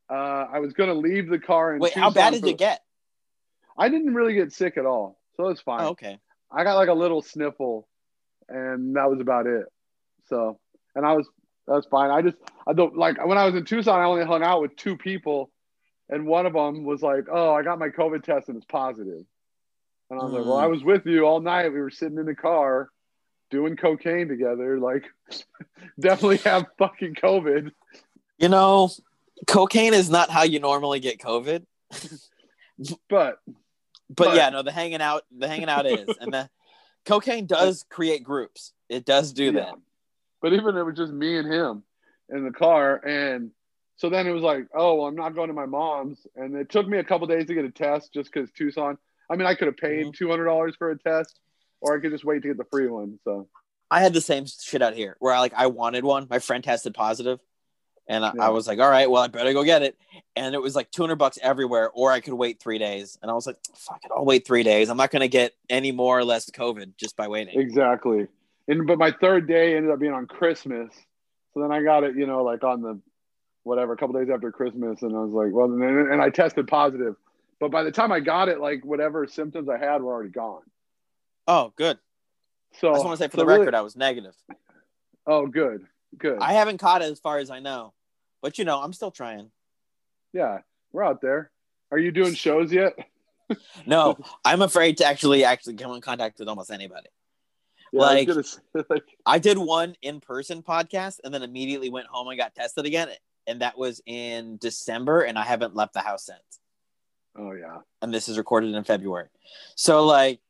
[0.10, 1.74] uh, I was gonna leave the car.
[1.74, 2.84] In Wait, how bad did you get?
[3.78, 5.82] I didn't really get sick at all, so it was fine.
[5.82, 6.20] Oh, okay.
[6.52, 7.88] I got like a little sniffle,
[8.48, 9.66] and that was about it.
[10.28, 10.60] So,
[10.96, 11.28] and I was
[11.68, 12.12] that's fine.
[12.12, 14.76] I just I don't like when I was in Tucson, I only hung out with
[14.76, 15.52] two people,
[16.10, 19.24] and one of them was like, "Oh, I got my COVID test and it's positive,"
[20.10, 20.64] and I was like, "Well, Mm.
[20.64, 21.72] I was with you all night.
[21.72, 22.90] We were sitting in the car."
[23.52, 25.06] Doing cocaine together, like
[26.00, 27.72] definitely have fucking COVID.
[28.38, 28.90] You know,
[29.48, 31.66] cocaine is not how you normally get COVID.
[33.10, 33.40] But But,
[34.10, 36.50] But- yeah, no, the hanging out, the hanging out is, and the
[37.06, 38.74] cocaine does create groups.
[38.88, 39.74] It does do that.
[40.42, 41.84] But even it was just me and him
[42.30, 43.52] in the car, and
[43.98, 46.70] so then it was like, oh, well, I'm not going to my mom's, and it
[46.70, 48.98] took me a couple days to get a test just because Tucson.
[49.30, 50.14] I mean, I could have paid Mhm.
[50.14, 51.40] two hundred dollars for a test,
[51.82, 53.20] or I could just wait to get the free one.
[53.24, 53.48] So
[53.92, 56.28] I had the same shit out here where I like I wanted one.
[56.30, 57.40] My friend tested positive,
[58.08, 58.48] and I, Yeah.
[58.48, 59.98] I was like, all right, well, I better go get it.
[60.36, 63.18] And it was like 200 bucks everywhere, or I could wait three days.
[63.22, 64.90] And I was like, fuck it, I'll wait three days.
[64.90, 67.60] I'm not gonna get any more or less COVID just by waiting.
[67.60, 68.28] exactly,
[68.68, 70.94] and but my third day ended up being on Christmas,
[71.54, 73.00] so then I got it, you know, like on the
[73.64, 76.68] whatever, a couple days after Christmas, and I was like, well, and, and I tested
[76.68, 77.16] positive,
[77.60, 80.62] but by the time I got it, like whatever symptoms I had were already gone.
[81.50, 81.98] Oh, good.
[82.80, 84.36] So I just want to say for so the really- record, I was negative.
[85.26, 85.86] oh, good,
[86.18, 86.38] good.
[86.40, 87.94] I haven't caught it as far as I know,
[88.42, 89.50] but you know, I'm still trying.
[90.32, 90.60] Yeah,
[90.92, 91.50] we're out there.
[91.92, 92.94] Are you doing shows yet?
[93.88, 97.08] No, I'm afraid to actually actually come in contact with almost anybody.
[97.92, 98.60] Yeah, I Like- say,
[98.92, 102.86] like, I did one in person podcast and then immediately went home and got tested
[102.86, 103.10] again.
[103.48, 106.60] And that was in December, and I haven't left the house since.
[107.36, 109.30] oh yeah, And this is recorded in February.
[109.74, 110.42] So, like,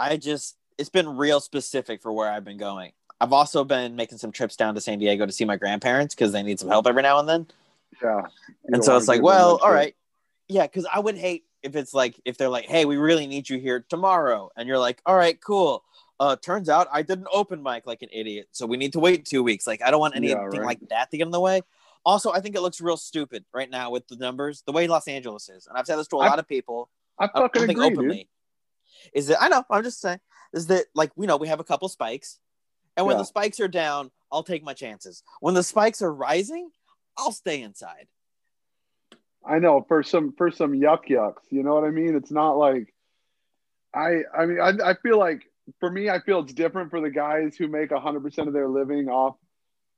[0.00, 2.92] I just, it's been real specific for where I've been going.
[3.20, 6.32] I've also been making some trips down to San Diego to see my grandparents because
[6.32, 7.46] they need some help every now and then.
[8.02, 8.22] yeah.
[8.66, 9.94] And so it's like, well, all right.
[10.48, 13.48] Yeah, because I would hate if it's like, if they're like, hey, we really need
[13.50, 14.50] you here tomorrow.
[14.56, 15.84] And you're like, all right, cool.
[16.18, 18.48] Uh, turns out I did an open mic like an idiot.
[18.52, 19.66] So we need to wait two weeks.
[19.66, 20.62] Like, I don't want anything Yeah, right.
[20.66, 21.60] like that to get in the way.
[22.04, 25.06] Also, I think it looks real stupid right now with the numbers, the way Los
[25.06, 25.66] Angeles is.
[25.66, 26.88] And I've said this to a I- lot of people.
[27.18, 28.16] I I fucking think agree, openly.
[28.16, 28.26] dude.
[29.12, 30.20] Is that I know, I'm just saying,
[30.52, 32.38] is that like, you know, we have a couple spikes.
[32.96, 33.22] And when Yeah.
[33.22, 35.22] the spikes are down, I'll take my chances.
[35.40, 36.70] When the spikes are rising,
[37.16, 38.08] I'll stay inside.
[39.44, 41.50] I know for some for some yuck yucks.
[41.50, 42.14] You know what I mean?
[42.14, 42.94] It's not like
[43.94, 44.22] I.
[44.36, 45.42] I mean, I, I feel like
[45.78, 48.68] for me, I feel it's different for the guys who make hundred percent of their
[48.68, 49.36] living off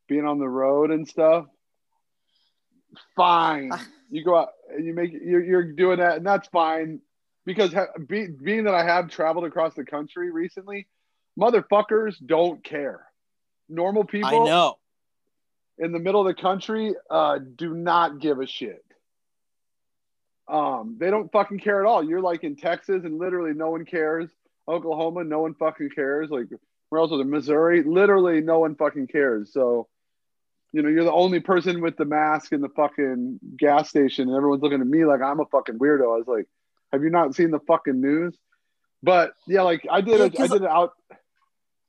[0.08, 1.46] being on the road and stuff.
[3.16, 3.84] Fine, ah.
[4.10, 7.00] you go out and you make you're, you're doing that, and that's fine
[7.44, 10.87] because ha, be, being that I have traveled across the country recently,
[11.38, 13.05] motherfuckers don't care.
[13.68, 14.78] Normal people, I know.
[15.78, 18.85] in the middle of the country uh, do not give a shit.
[20.48, 22.05] Um, they don't fucking care at all.
[22.05, 24.28] You're like in Texas, and literally no one cares.
[24.68, 26.31] Oklahoma, no one fucking cares.
[26.31, 26.48] Like
[26.92, 27.26] where else was it?
[27.26, 29.50] Missouri, literally no one fucking cares.
[29.50, 29.88] So,
[30.72, 34.37] you know, you're the only person with the mask in the fucking gas station, and
[34.37, 36.02] everyone's looking at me like I'm a fucking weirdo.
[36.02, 36.46] I was like,
[36.92, 38.37] have you not seen the fucking news?
[39.02, 40.92] But yeah, like I did, a, did it out.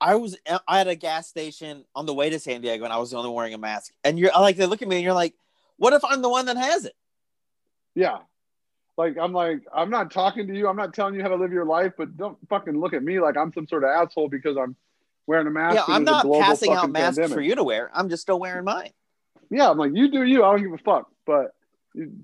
[0.01, 0.35] I was
[0.67, 3.29] at a gas station on the way to San Diego, and I was the only
[3.29, 3.93] one wearing a mask.
[4.03, 5.33] And you're like, they look at me, and you're like,
[5.77, 6.95] "What if I'm the one that has it?"
[7.95, 8.19] Yeah.
[8.97, 10.67] Like I'm like I'm not talking to you.
[10.67, 13.19] I'm not telling you how to live your life, but don't fucking look at me
[13.19, 14.75] like I'm some sort of asshole because I'm
[15.25, 15.75] wearing a mask.
[15.75, 17.33] yeah, I'm not passing out masks pandemic.
[17.35, 17.89] for you to wear.
[17.93, 18.91] I'm just still wearing mine.
[19.49, 20.43] Yeah, I'm like you do you.
[20.43, 21.09] I don't give a fuck.
[21.25, 21.55] But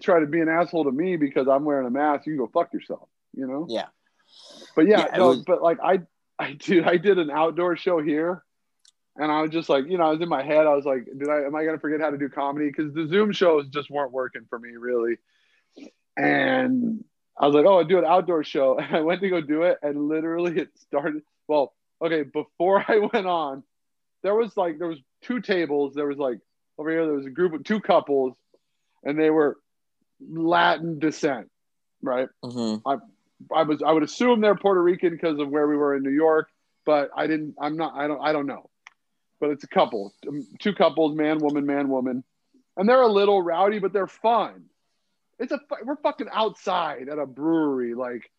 [0.02, 2.26] try to be an asshole to me because I'm wearing a mask.
[2.28, 3.08] You go fuck yourself.
[3.36, 3.66] You know.
[3.70, 3.88] Yeah.
[4.76, 6.02] But yeah, Yeah, no, was- but like I,
[6.38, 8.44] I did, I did an outdoor show here,
[9.16, 10.66] and I was just like, you know, I was in my head.
[10.68, 12.68] I was like, did I, am I gonna forget how to do comedy?
[12.68, 15.18] Because the Zoom shows just weren't working for me really.
[16.18, 17.04] And
[17.38, 19.64] I was like, oh, I do an outdoor show, and I went to go do
[19.64, 21.24] it, and literally it started.
[21.48, 23.64] Well, okay, before I went on,
[24.24, 25.94] there was like there was two tables.
[25.94, 26.40] There was like
[26.78, 28.36] over here, there was a group of two couples,
[29.04, 29.58] and they were
[30.22, 31.50] Latin descent,
[32.02, 32.28] right?
[32.44, 32.88] Mm-hmm.
[33.54, 36.10] I was I would assume they're Puerto Rican because of where we were in New
[36.10, 36.50] York,
[36.86, 37.56] but I didn't.
[37.62, 37.94] I'm not.
[37.96, 38.20] I don't.
[38.22, 38.70] I don't know.
[39.40, 42.26] But it's a couple, um, two couples, man, woman, man, woman,
[42.76, 44.66] and they're a little rowdy, but they're fun.
[45.40, 47.94] It's a we're fucking outside at a brewery.
[47.94, 48.30] Like,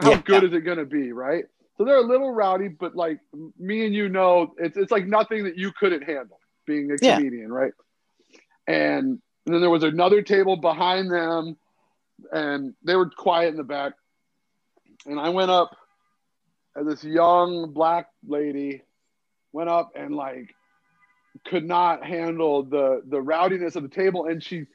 [0.00, 0.22] how Yeah.
[0.24, 1.46] good is it gonna be, right?
[1.76, 3.18] So they're a little rowdy, but like
[3.58, 7.16] me and you know, it's it's like nothing that you couldn't handle being a Yeah.
[7.16, 7.72] comedian, right?
[8.68, 11.56] and, and then there was another table behind them,
[12.32, 13.92] and they were quiet in the back.
[15.06, 15.76] And I went up,
[16.74, 18.82] and this young black lady
[19.52, 20.54] went up and like
[21.44, 24.66] could not handle the the rowdiness of the table, and she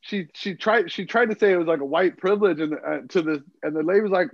[0.00, 3.00] she she tried she tried to say it was like a white privilege, and uh,
[3.10, 4.28] to the and the lady was like,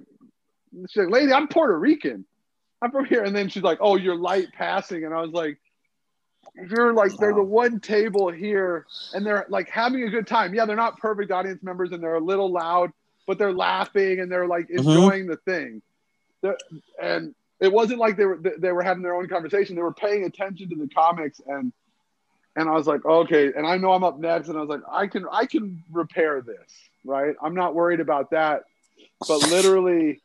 [0.88, 2.24] she's like, lady, I'm Puerto Rican,
[2.80, 5.58] I'm from here, and then she's like, oh, you're light passing, and I was like.
[6.68, 10.54] You're like they're the one table here, and they're like having a good time.
[10.54, 12.90] Yeah, they're not perfect audience members, and they're a little loud,
[13.26, 15.30] but they're laughing and they're like enjoying mm-hmm.
[15.30, 15.82] the thing.
[16.42, 16.56] They're,
[17.00, 19.76] and it wasn't like they were they were having their own conversation.
[19.76, 21.72] They were paying attention to the comics and
[22.56, 23.52] and I was like, okay.
[23.56, 26.42] And I know I'm up next, and I was like, I can I can repair
[26.42, 26.70] this,
[27.04, 27.34] right?
[27.42, 28.64] I'm not worried about that.
[29.26, 30.20] But literally,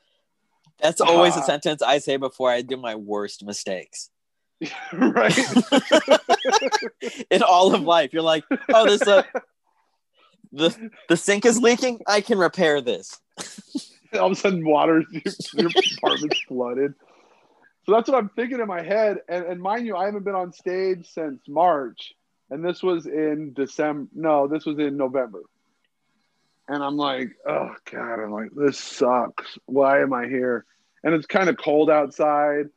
[0.79, 4.09] that's always uh, a sentence I say before I do my worst mistakes.
[4.93, 5.37] right.
[7.31, 9.23] In all of life, you're like, oh, this uh,
[10.51, 11.99] the the sink is leaking.
[12.07, 13.19] I can repair this.
[14.13, 16.93] all of a sudden, water your, your apartment's flooded.
[17.85, 19.19] So that's what I'm thinking in my head.
[19.29, 22.13] And, and mind you, I haven't been on stage since March.
[22.49, 24.09] And this was in December.
[24.13, 25.41] No, this was in November.
[26.67, 29.57] And I'm like, oh God, I'm like, this sucks.
[29.65, 30.65] Why am I here?
[31.03, 32.69] And it's kind of cold outside.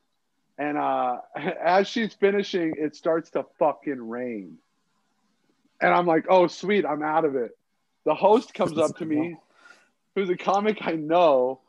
[0.59, 4.59] And uh, as she's finishing, it starts to fucking rain.
[5.81, 7.57] And I'm like, oh, sweet, I'm out of it.
[8.05, 9.37] The host comes up to me,
[10.15, 11.61] who's a comic I know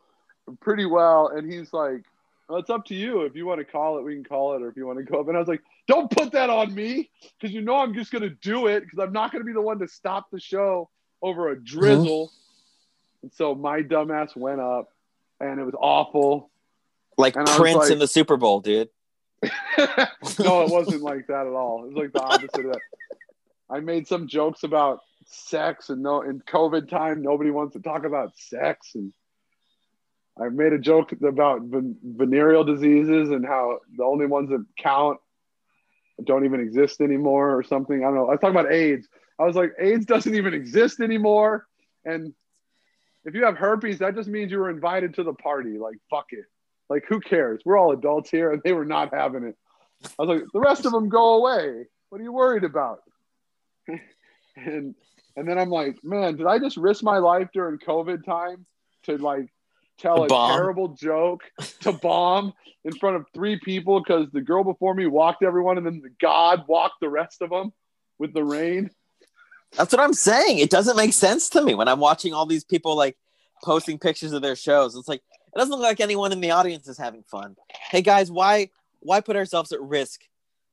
[0.61, 1.27] pretty well.
[1.27, 2.03] And he's like,
[2.47, 3.21] well, it's up to you.
[3.21, 5.03] If you want to call it, we can call it, or if you want to
[5.03, 5.27] go up.
[5.27, 8.23] And I was like, don't put that on me because you know I'm just going
[8.23, 10.89] to do it because I'm not going to be the one to stop the show
[11.21, 12.27] over a drizzle.
[12.27, 13.23] Mm-hmm.
[13.23, 14.91] And so my dumbass went up
[15.39, 16.49] and it was awful.
[17.19, 18.89] Like and Prince like, in the Super Bowl, dude.
[19.43, 21.83] no, it wasn't like that at all.
[21.83, 22.81] It was like the opposite of that.
[23.69, 28.05] I made some jokes about sex and no in COVID time, nobody wants to talk
[28.05, 29.13] about sex and
[30.41, 35.19] I made a joke about venereal diseases and how the only ones that count
[36.23, 37.99] don't even exist anymore or something.
[37.99, 38.27] I don't know.
[38.27, 39.07] I was talking about AIDS.
[39.37, 41.67] I was like, AIDS doesn't even exist anymore.
[42.05, 42.33] And
[43.25, 45.77] if you have herpes, that just means you were invited to the party.
[45.77, 46.45] Like, fuck it.
[46.89, 47.61] Like, who cares?
[47.65, 49.55] We're all adults here, and they were not having it.
[50.03, 51.85] I was like, the rest of them go away.
[52.09, 52.99] What are you worried about?
[54.55, 54.95] and
[55.35, 58.65] and then I'm like, man, did I just risk my life during COVID time
[59.03, 59.47] to like
[59.97, 60.57] tell a bomb.
[60.57, 61.41] terrible joke
[61.81, 65.85] to bomb in front of three people because the girl before me walked everyone and
[65.85, 67.71] then the god walked the rest of them
[68.17, 68.89] with the rain.
[69.77, 70.57] That's what I'm saying.
[70.57, 73.17] It doesn't make sense to me when I'm watching all these people like
[73.63, 74.95] posting pictures of their shows.
[74.95, 75.21] It's like
[75.53, 77.55] it doesn't look like anyone in the audience is having fun.
[77.91, 80.21] Hey guys, why why put ourselves at risk?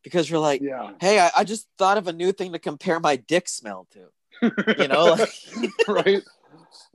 [0.03, 0.93] Because you're like, yeah.
[1.01, 4.09] hey, I, I just thought of a new thing to compare my dick smell to.
[4.79, 5.31] You know, like,
[5.89, 6.23] right?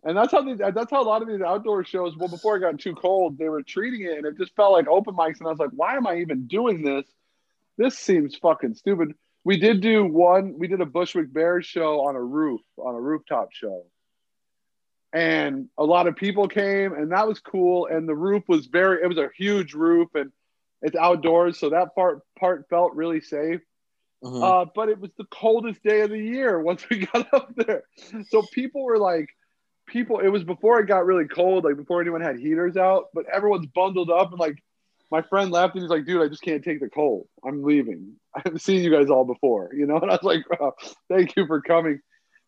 [0.04, 2.16] And that's how these, that's how a lot of these outdoor shows.
[2.16, 4.88] Well, before it got too cold, they were treating it, and it just felt like
[4.88, 5.40] open mics.
[5.40, 7.06] And I was like, why am I even doing this?
[7.78, 9.14] This seems fucking stupid.
[9.44, 10.56] We did do one.
[10.58, 13.86] We did a Bushwick Bears show on a roof, on a rooftop show,
[15.14, 17.88] and a lot of people came, and that was cool.
[17.88, 19.04] And the roof was very.
[19.04, 20.32] It was a huge roof, and
[20.82, 23.62] it's outdoors, so that part part felt really safe.
[24.24, 24.44] Mm-hmm.
[24.44, 27.84] Uh, but it was the coldest day of the year once we got up there,
[28.30, 29.28] so people were like
[29.92, 33.26] people it was before it got really cold like before anyone had heaters out but
[33.32, 34.56] everyone's bundled up and like
[35.12, 38.14] my friend left and he's like dude i just can't take the cold i'm leaving
[38.36, 40.72] i haven't seen you guys all before you know and i was like oh,
[41.10, 42.00] thank you for coming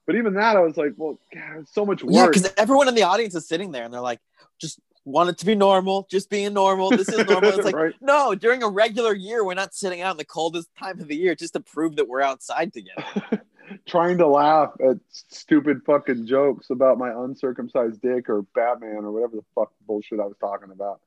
[0.05, 2.95] but even that i was like well God, so much work yeah because everyone in
[2.95, 4.19] the audience is sitting there and they're like
[4.59, 7.93] just want it to be normal just being normal this is normal it's like right.
[8.01, 11.15] no during a regular year we're not sitting out in the coldest time of the
[11.15, 13.41] year just to prove that we're outside together
[13.85, 19.35] trying to laugh at stupid fucking jokes about my uncircumcised dick or Batman or whatever
[19.35, 20.99] the fuck bullshit I was talking about.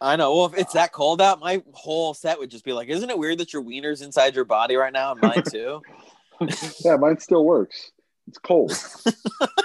[0.00, 0.34] I know.
[0.34, 3.18] Well, if it's that cold out, my whole set would just be like, "Isn't it
[3.18, 5.80] weird that your wiener's inside your body right now and mine too?"
[6.84, 7.92] yeah, mine still works.
[8.28, 8.72] It's cold.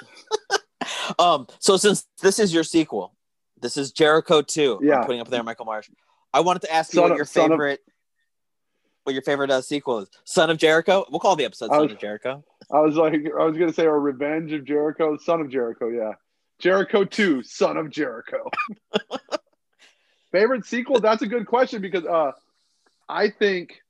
[1.20, 1.48] um.
[1.60, 3.16] So since this is your sequel,
[3.60, 4.80] this is Jericho two.
[4.82, 5.90] Yeah, I'm putting up there, Michael Marsh.
[6.34, 7.82] I wanted to ask you son what your favorite
[9.04, 10.10] what your favorite uh, sequel is.
[10.26, 11.06] Son of Jericho.
[11.10, 12.44] We'll call the episode Son was, of Jericho.
[12.72, 15.90] I was like, I was gonna say, or Revenge of Jericho, Son of Jericho.
[15.90, 16.14] Yeah,
[16.60, 18.50] Jericho Two, Son of Jericho.
[20.32, 21.00] favorite sequel?
[21.00, 22.32] That's a good question because uh,
[23.08, 23.82] I think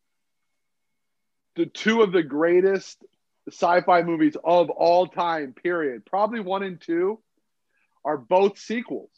[1.56, 3.04] the two of the greatest
[3.50, 7.20] sci-fi movies of all time, period, probably one and two,
[8.06, 9.10] are both sequels.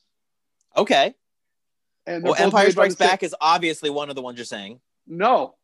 [0.76, 1.14] Okay.
[2.06, 4.80] And well, Empire Strikes Back is obviously one of the ones you're saying.
[5.08, 5.56] No,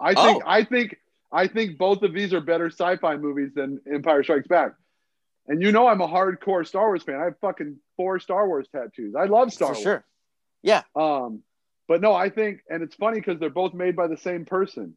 [0.00, 0.48] I think oh.
[0.48, 0.96] I think
[1.30, 4.72] I think both of these are better sci-fi movies than Empire Strikes Back.
[5.48, 7.16] And you know I'm a hardcore Star Wars fan.
[7.16, 9.14] I have fucking four Star Wars tattoos.
[9.14, 9.82] I love Star For Wars.
[9.82, 10.04] sure.
[10.62, 10.82] Yeah.
[10.94, 11.42] Um,
[11.88, 14.96] but no, I think, and it's funny because they're both made by the same person,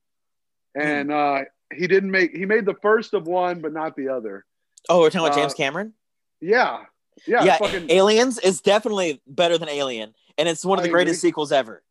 [0.75, 1.41] and uh,
[1.73, 4.45] he didn't make he made the first of one, but not the other.
[4.89, 5.93] Oh, we're talking about Uh, James Cameron.
[6.41, 6.83] Yeah,
[7.25, 10.91] yeah, Yeah, fucking Aliens is definitely better than Alien, and it's one of I the
[10.91, 11.29] greatest agree.
[11.29, 11.83] sequels ever.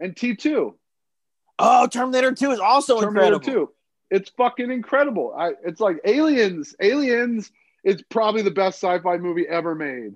[0.00, 0.74] and T2.
[1.58, 3.66] Oh, Terminator Two is also Terminator incredible.
[3.68, 3.72] two.
[4.10, 5.32] It's fucking incredible.
[5.36, 6.74] I it's like Aliens.
[6.80, 7.50] Aliens
[7.84, 10.14] is probably the best sci-fi movie ever made.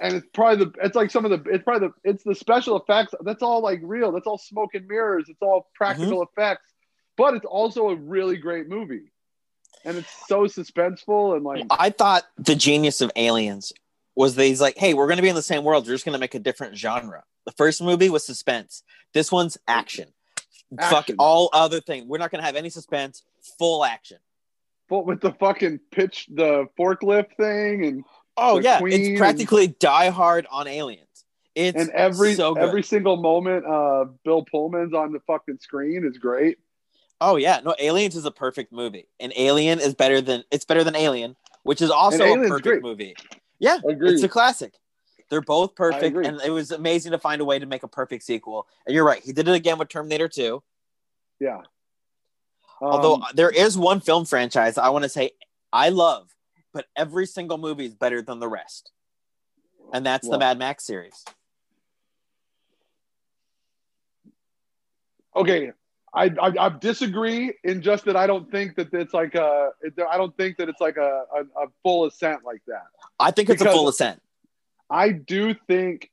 [0.00, 2.76] And it's probably the it's like some of the it's probably the it's the special
[2.80, 6.40] effects that's all like real that's all smoke and mirrors it's all practical Mm-hmm.
[6.40, 6.71] effects
[7.22, 9.12] but it's also a really great movie
[9.84, 13.72] and it's so suspenseful and like I thought the genius of Aliens
[14.16, 15.86] was that he's like, hey, we're going to be in the same world.
[15.86, 17.22] We're just going to make a different genre.
[17.46, 18.82] The first movie was suspense.
[19.14, 20.08] This one's action.
[20.80, 22.08] Fuck all other thing.
[22.08, 23.22] We're not going to have any suspense.
[23.56, 24.18] Full action.
[24.88, 28.04] but with the fucking pitch the forklift thing and
[28.36, 31.06] Oh yeah, it's practically Die Hard on Aliens.
[31.54, 36.18] It's and every so every single moment uh Bill Pullman's on the fucking screen is
[36.18, 36.58] great
[37.24, 40.82] Oh yeah, no, Aliens is a perfect movie, and Alien is better than it's better
[40.82, 42.82] than Alien, which is also a perfect great.
[42.82, 43.14] movie.
[43.60, 44.14] Yeah, Agreed.
[44.14, 44.74] it's a classic.
[45.30, 48.24] They're both perfect, and it was amazing to find a way to make a perfect
[48.24, 48.66] sequel.
[48.86, 50.62] And you're right, he did it again with Terminator 2.
[51.38, 51.60] yeah
[52.80, 55.30] Although Um, there is one film franchise I want to say
[55.72, 56.34] I love,
[56.74, 58.90] but every single movie is better than the rest,
[59.94, 61.24] and that's the Mad Max series.
[65.36, 65.72] okay
[66.14, 69.70] I, I I disagree in just that I don't think that it's like a
[70.10, 72.84] I don't think that it's like a, a, a full ascent like that.
[73.18, 74.20] I think it's Because- a full ascent.
[74.90, 76.10] I do think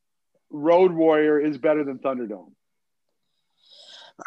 [0.50, 2.52] Road Warrior is better than Thunderdome.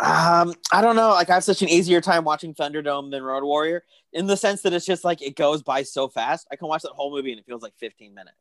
[0.01, 1.11] Um, I don't know.
[1.11, 3.83] Like I have such an easier time watching Thunderdome than Road Warrior
[4.13, 6.47] in the sense that it's just like it goes by so fast.
[6.51, 8.37] I can watch that whole movie and it feels like 15 minutes.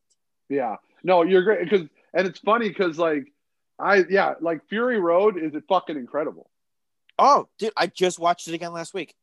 [0.49, 3.31] Yeah, no, you're great because and it's funny because like
[3.79, 6.49] I yeah like Fury Road is fucking incredible.
[7.23, 9.13] Oh, dude, I just watched it again last week.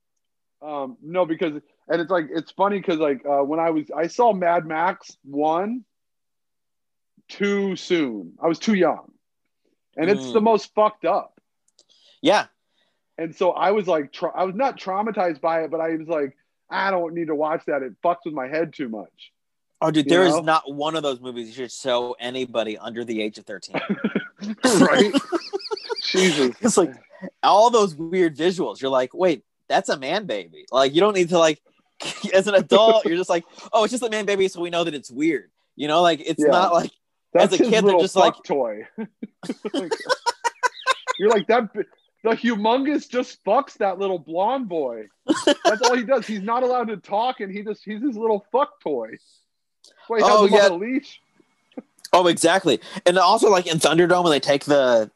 [0.62, 1.52] Um, no, because
[1.88, 5.16] and it's like it's funny because like uh, when I was I saw Mad Max
[5.24, 5.84] one
[7.28, 8.34] too soon.
[8.42, 9.10] I was too young,
[9.96, 10.32] and it's Mm.
[10.32, 11.40] the most fucked up.
[12.22, 12.46] Yeah.
[13.18, 16.06] And so I was like, tra- I was not traumatized by it, but I was
[16.08, 16.36] like,
[16.70, 17.82] I don't need to watch that.
[17.82, 19.32] It fucks with my head too much.
[19.80, 20.40] Oh, dude, You there is know?
[20.42, 23.74] not one of those movies you should show anybody under the age of 13.
[24.80, 25.12] right?
[26.04, 26.56] Jesus.
[26.60, 26.94] it's like
[27.42, 28.80] all those weird visuals.
[28.80, 30.64] You're like, wait, that's a man baby.
[30.72, 31.60] Like, you don't need to like,
[32.34, 34.84] as an adult, you're just like, oh, it's just a man baby, so we know
[34.84, 35.50] that it's weird.
[35.76, 36.50] You know, like it's Yeah.
[36.50, 36.90] not like
[37.32, 38.86] That's As a kid, they're just like- toy.
[39.72, 39.92] Like,
[41.18, 41.70] you're like that.
[42.24, 45.06] The Humungus just fucks that little blonde boy.
[45.64, 46.26] That's all he does.
[46.26, 49.10] He's not allowed to talk, and he just he's his little fuck toy.
[49.10, 50.64] That's why he has Oh, him yeah.
[50.66, 51.20] on a leash.
[52.12, 52.80] Oh, exactly.
[53.06, 55.10] And also, like in Thunderdome, when they take the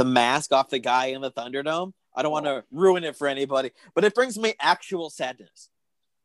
[0.00, 3.28] the mask off the guy in the Thunderdome, I don't want to ruin it for
[3.28, 5.68] anybody, but it brings me actual sadness.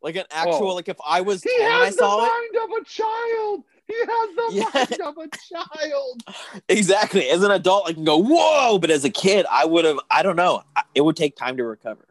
[0.02, 0.76] Like an actual, Oh.
[0.76, 2.86] like if I was He 10 and I has the saw it, mind of a
[2.86, 3.64] child.
[3.88, 4.70] He has the Yeah.
[4.74, 5.30] mind of a
[5.78, 6.24] child.
[6.70, 7.28] exactly.
[7.30, 10.00] As an adult, I can go whoa, but as a kid, I would have.
[10.10, 10.64] I don't know.
[10.94, 12.08] It would take time to recover.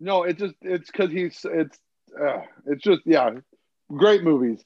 [0.00, 1.78] No, it just it's because he's it's
[2.18, 3.30] uh, it's just yeah,
[3.94, 4.64] great movies.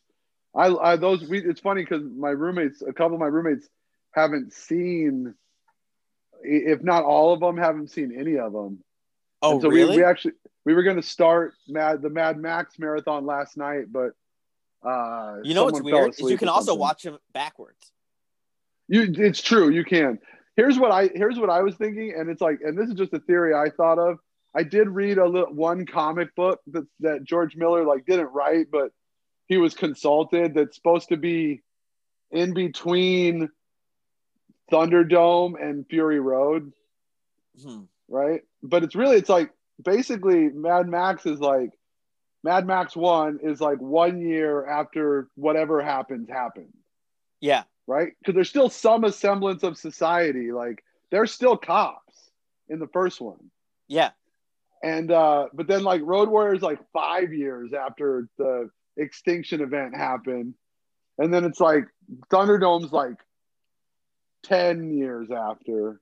[0.54, 3.68] I, I those we it's funny because my roommates, a couple of my roommates,
[4.12, 5.34] haven't seen,
[6.42, 8.82] if not all of them, haven't seen any of them.
[9.42, 9.90] Oh, And so really?
[9.90, 10.32] we, we actually
[10.64, 14.12] we were going to start Mad the Mad Max marathon last night, but
[14.86, 16.80] uh, you know what's weird is you can also something.
[16.80, 17.92] watch them backwards.
[18.88, 19.70] You, it's true.
[19.70, 20.18] You can.
[20.56, 23.12] Here's what I here's what I was thinking, and it's like, and this is just
[23.14, 24.18] a theory I thought of.
[24.54, 28.66] I did read a little one comic book that that George Miller like didn't write,
[28.70, 28.90] but
[29.46, 30.54] he was consulted.
[30.54, 31.62] That's supposed to be
[32.30, 33.48] in between
[34.70, 36.72] Thunderdome and Fury Road,
[37.62, 37.82] Hmm.
[38.08, 38.42] right?
[38.62, 39.52] But it's really it's like
[39.82, 41.70] basically Mad Max is like
[42.42, 46.72] Mad Max One is like one year after whatever happens happened
[47.40, 47.64] Yeah.
[47.86, 48.12] right?
[48.18, 50.52] Because there's still some semblance of society.
[50.52, 52.30] Like they're still cops
[52.68, 53.50] in the first one,
[53.88, 54.10] Yeah.
[54.82, 59.96] and uh, but then like Road Warrior is like five years after the extinction event
[59.96, 60.54] happened,
[61.18, 61.84] and then it's like
[62.30, 63.16] Thunderdome's like
[64.42, 66.00] ten years after,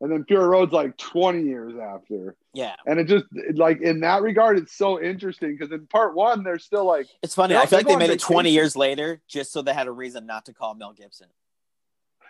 [0.00, 2.74] and then Fury Road's like twenty years after, Yeah.
[2.86, 3.24] and it just
[3.54, 7.34] like in that regard, it's so interesting because in part one they're still like It's
[7.34, 7.56] funny.
[7.56, 8.54] I feel like they're made it 20 vacation.
[8.54, 11.28] years later just so they had a reason not to call Mel Gibson.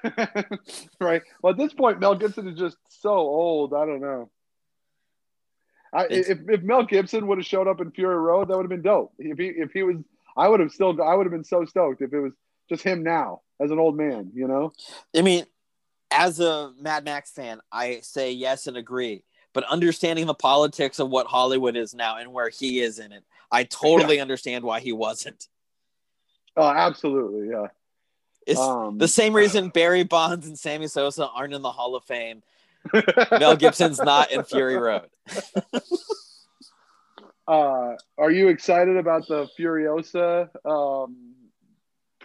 [1.01, 1.23] right.
[1.43, 3.73] Well, at this point, Mel Gibson is just so old.
[3.73, 4.31] I don't know.
[5.95, 8.71] I, if, if Mel Gibson would have showed up in Fury Road, that would have
[8.71, 9.13] been dope.
[9.19, 9.97] If he if he was,
[10.37, 12.33] I would have still I would have been so stoked if it was
[12.69, 14.31] just him now as an old man.
[14.35, 14.73] You know.
[15.17, 15.47] I mean,
[16.11, 19.25] as a Mad Max fan, I say yes and agree.
[19.53, 23.23] But understanding the politics of what Hollywood is now and where he is in it,
[23.53, 24.23] I totally yeah.
[24.23, 25.47] understand why he wasn't.
[26.57, 27.69] Oh, absolutely, yeah.
[28.47, 32.05] It's um, the same reason Barry Bonds and Sammy Sosa aren't in the Hall of
[32.05, 32.43] Fame
[33.31, 35.09] Mel Gibson's not in Fury Road.
[37.49, 41.35] uh, are you excited about the Furiosa um,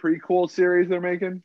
[0.02, 1.42] prequel series they're making?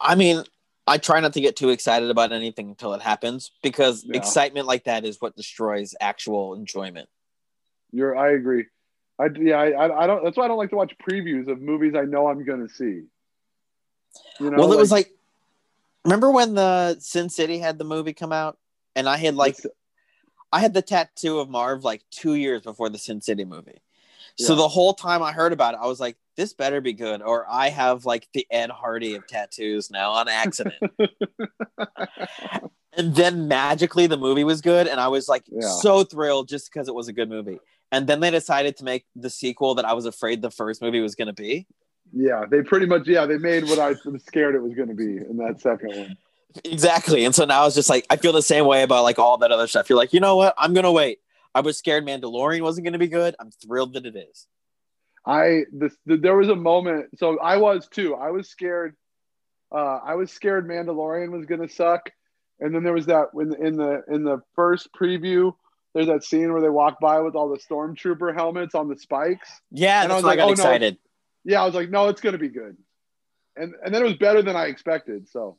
[0.00, 0.44] I mean,
[0.86, 4.16] I try not to get too excited about anything until it happens because yeah.
[4.16, 7.08] excitement like that is what destroys actual enjoyment.
[7.92, 8.66] You're, I agree.
[9.18, 10.24] I yeah, I, I don't.
[10.24, 12.72] That's why I don't like to watch previews of movies I know I'm going to
[12.72, 13.02] see.
[14.40, 15.12] You know, well, it was like
[16.04, 18.58] Remember when the Sin City had the movie come out,
[18.96, 19.56] and I had like,
[20.50, 23.80] I had the tattoo of Marv like two years before the Sin City movie.
[24.38, 24.46] Yeah.
[24.46, 27.22] So the whole time I heard about it, I was like, this better be good,
[27.22, 30.74] or I have like the Ed Hardy of tattoos now on accident.
[32.96, 35.68] and then magically the movie was good, and I was like yeah.
[35.68, 37.58] so thrilled just because it was a good movie.
[37.90, 41.00] And then they decided to make the sequel that I was afraid the first movie
[41.00, 41.66] was going to be.
[42.14, 44.94] Yeah, they pretty much yeah they made what I was scared it was going to
[44.94, 46.16] be in that second one.
[46.64, 49.38] Exactly, and so now it's just like I feel the same way about like all
[49.38, 49.88] that other stuff.
[49.88, 50.54] You're like, you know what?
[50.58, 51.20] I'm gonna wait.
[51.54, 53.34] I was scared Mandalorian wasn't going to be good.
[53.38, 54.46] I'm thrilled that it is.
[55.26, 57.18] I this the, there was a moment.
[57.18, 58.14] So I was too.
[58.14, 58.96] I was scared.
[59.70, 62.10] Uh, I was scared Mandalorian was going to suck,
[62.60, 65.54] and then there was that when in the in the first preview.
[65.94, 69.50] There's that scene where they walk by with all the stormtrooper helmets on the spikes.
[69.70, 70.96] Yeah, and I was like, I got oh, excited.
[71.44, 72.78] No, yeah, I was like, no, it's going to be good.
[73.56, 75.28] And and then it was better than I expected.
[75.28, 75.58] So.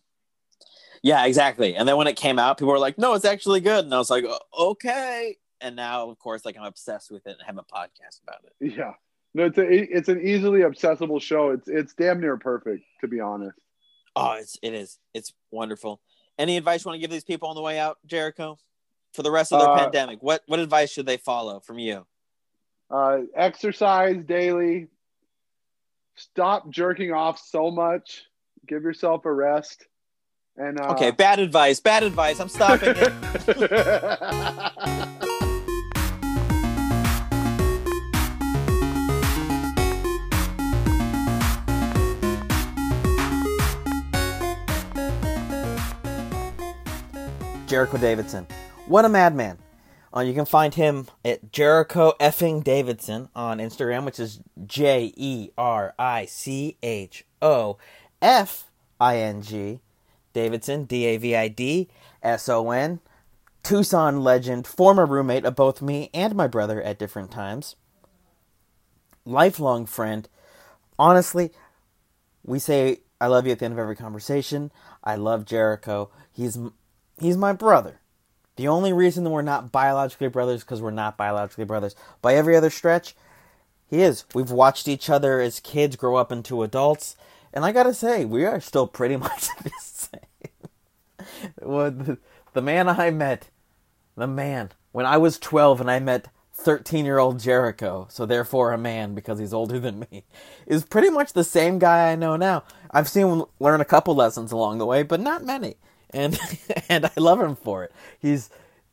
[1.04, 1.76] Yeah, exactly.
[1.76, 3.98] And then when it came out, people were like, "No, it's actually good," and I
[3.98, 4.24] was like,
[4.58, 8.42] "Okay." And now, of course, like I'm obsessed with it and have a podcast about
[8.44, 8.74] it.
[8.78, 8.92] Yeah,
[9.34, 11.52] no, it's a, it's an easily accessible show.
[11.52, 13.58] It's it's damn near perfect, to be honest.
[14.16, 15.00] Oh, it's it is.
[15.14, 16.02] It's wonderful.
[16.38, 18.60] Any advice you want to give these people on the way out, Jericho,
[19.14, 20.22] for the rest of their uh, pandemic?
[20.22, 22.06] What what advice should they follow from you?
[22.92, 24.88] Uh, exercise daily,
[26.16, 28.24] stop jerking off so much.
[28.68, 29.88] Give yourself a rest.
[30.58, 31.80] And uh, okay, bad advice.
[31.80, 32.40] Bad advice.
[32.40, 33.14] I'm stopping it.
[47.74, 48.46] Jericho Davidson.
[48.86, 49.58] What a madman.
[50.16, 55.50] Uh, you can find him at Jericho effing Davidson on Instagram, which is J E
[55.58, 57.80] R I C H O
[58.22, 58.70] F
[59.00, 59.80] I N G
[60.34, 61.90] Davidson, D A V I D
[62.22, 63.00] S O N.
[63.64, 67.76] Tucson legend, former roommate of both me and my brother at different times.
[69.26, 70.30] Lifelong friend.
[71.00, 71.50] Honestly,
[72.44, 74.72] we say I love you at the end of every conversation.
[75.04, 76.12] I love Jericho.
[76.32, 76.56] He's
[77.24, 78.00] he's my brother.
[78.56, 81.96] The only reason that we're not biologically brothers because we're not biologically brothers.
[82.22, 83.16] By every other stretch,
[83.88, 84.26] he is.
[84.36, 87.16] We've watched each other as kids grow up into adults,
[87.52, 90.20] and I gotta say, we are still pretty much the same.
[91.62, 92.18] well, the,
[92.54, 93.50] the man I met,
[94.16, 98.72] the man, when I was 12 and I met 13 year old Jericho, so therefore
[98.72, 100.26] a man because he's older than me,
[100.68, 102.64] is pretty much the same guy I know now.
[102.92, 105.78] I've seen him learn a couple lessons along the way, but not many
[106.14, 106.40] and
[106.90, 107.92] and I love him for it.
[108.20, 108.50] He's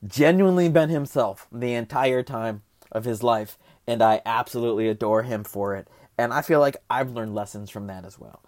[0.07, 5.77] genuinely been himself the entire time of his life, and I absolutely adore him for
[5.77, 5.89] it.
[6.19, 8.43] And I feel like I've learned lessons from that as well.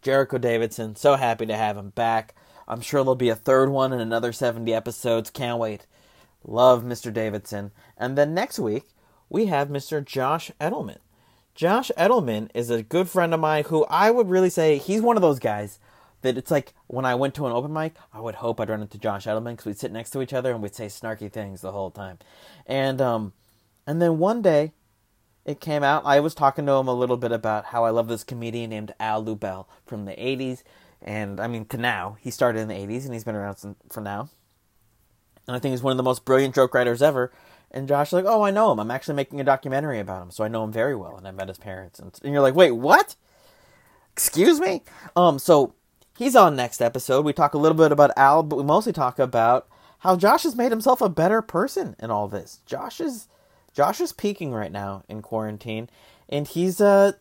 [0.00, 2.34] Jericho Davidson, so happy to have him back.
[2.66, 5.30] I'm sure there'll be a third one in another 70 episodes.
[5.30, 5.86] Can't wait.
[6.44, 7.12] Love Mr.
[7.12, 7.72] Davidson.
[7.96, 8.84] And then next week,
[9.28, 10.04] we have Mr.
[10.04, 10.98] Josh Edelman.
[11.54, 15.16] Josh Edelman is a good friend of mine who I would really say he's one
[15.16, 15.80] of those guys
[16.28, 18.82] that it's like when I went to an open mic, I would hope I'd run
[18.82, 21.62] into Josh Edelman because we'd sit next to each other and we'd say snarky things
[21.62, 22.18] the whole time.
[22.66, 23.32] And um,
[23.86, 24.72] and then one day,
[25.46, 26.02] it came out.
[26.04, 28.94] I was talking to him a little bit about how I love this comedian named
[29.00, 30.62] Al Lubel from the '80s,
[31.00, 32.18] and I mean to now.
[32.20, 34.28] He started in the '80s and he's been around since, for now.
[35.46, 37.32] And I think he's one of the most brilliant joke writers ever.
[37.70, 38.80] And Josh like, oh, I know him.
[38.80, 41.16] I'm actually making a documentary about him, so I know him very well.
[41.16, 41.98] And I met his parents.
[41.98, 43.16] And, and you're like, wait, what?
[44.12, 44.82] Excuse me?
[45.16, 45.74] Um, so
[46.18, 47.24] He's on next episode.
[47.24, 49.68] We talk a little bit about Al, but we mostly talk about
[50.00, 52.58] how Josh has made himself a better person in all this.
[52.66, 53.28] Josh is
[53.72, 55.88] Josh is peaking right now in quarantine,
[56.28, 57.12] and he's uh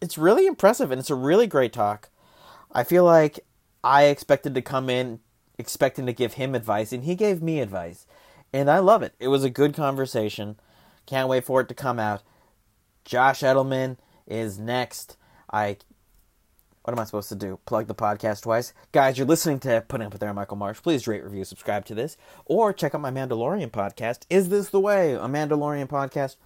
[0.00, 2.08] it's really impressive and it's a really great talk.
[2.72, 3.40] I feel like
[3.84, 5.20] I expected to come in
[5.58, 8.06] expecting to give him advice and he gave me advice.
[8.50, 9.12] and I love it.
[9.20, 10.56] It was a good conversation.
[11.04, 12.22] Can't wait for it to come out.
[13.04, 15.18] Josh Edelman is next.
[15.52, 15.76] I
[16.88, 17.58] what am I supposed to do?
[17.66, 18.72] Plug the podcast twice?
[18.92, 20.80] Guys, you're listening to Putting Up with Aaron Michael Marsh.
[20.80, 22.16] Please rate, review, subscribe to this.
[22.46, 24.20] Or check out my Mandalorian podcast.
[24.30, 25.12] Is This the Way?
[25.12, 26.36] A Mandalorian podcast.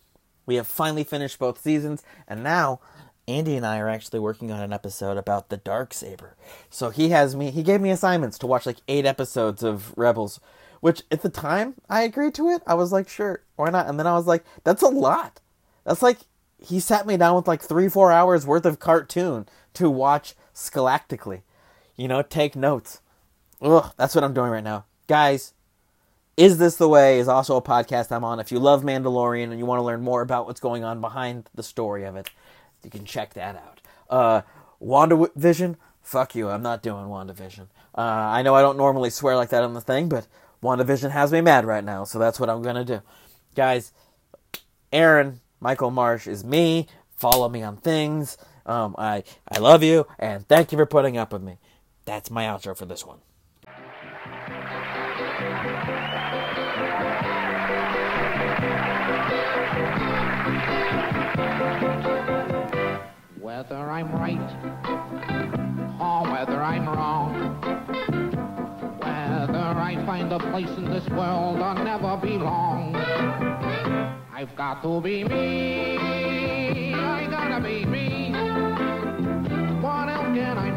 [0.45, 2.81] We have finally finished both seasons, and now
[3.29, 6.37] Andy and I are actually working on an episode about the dark saber.
[6.69, 10.41] So he has me he gave me assignments to watch like eight episodes of Rebels,
[10.81, 12.63] which at the time I agreed to it.
[12.67, 13.87] I was like, sure, why not?
[13.87, 15.41] And then I was like, that's a lot.
[15.85, 16.19] That's like
[16.63, 21.43] he sat me down with like three, four hours worth of cartoon to watch scholastically.
[21.97, 23.01] You know, take notes.
[23.61, 24.85] Ugh, that's what I'm doing right now.
[25.07, 25.55] Guys,
[26.37, 28.41] Is This the Way is also a podcast I'm on.
[28.41, 31.49] If you love Mandalorian and you want to learn more about what's going on behind
[31.55, 32.31] the story of it,
[32.83, 33.81] you can check that out.
[34.09, 34.43] Uh,
[34.83, 36.49] WandaVision, fuck you.
[36.49, 37.69] I'm not doing WandaVision.
[37.97, 40.27] Uh, I know I don't normally swear like that on the thing, but
[40.63, 43.03] WandaVision has me mad right now, so that's what I'm going to do.
[43.55, 43.93] Guys,
[44.93, 46.89] Aaron, Michael Marsh is me.
[47.15, 48.37] Follow me on things.
[48.67, 51.59] Um, I, I love you, and thank you for putting up with me.
[52.05, 53.19] That's my outro for this one.
[63.41, 64.41] Whether I'm right
[66.01, 67.61] or whether I'm wrong,
[68.99, 73.52] whether I find a place in this world or never belong,
[74.43, 75.99] I've got to be me.
[76.95, 78.33] I gotta be me.
[79.81, 80.72] What else can I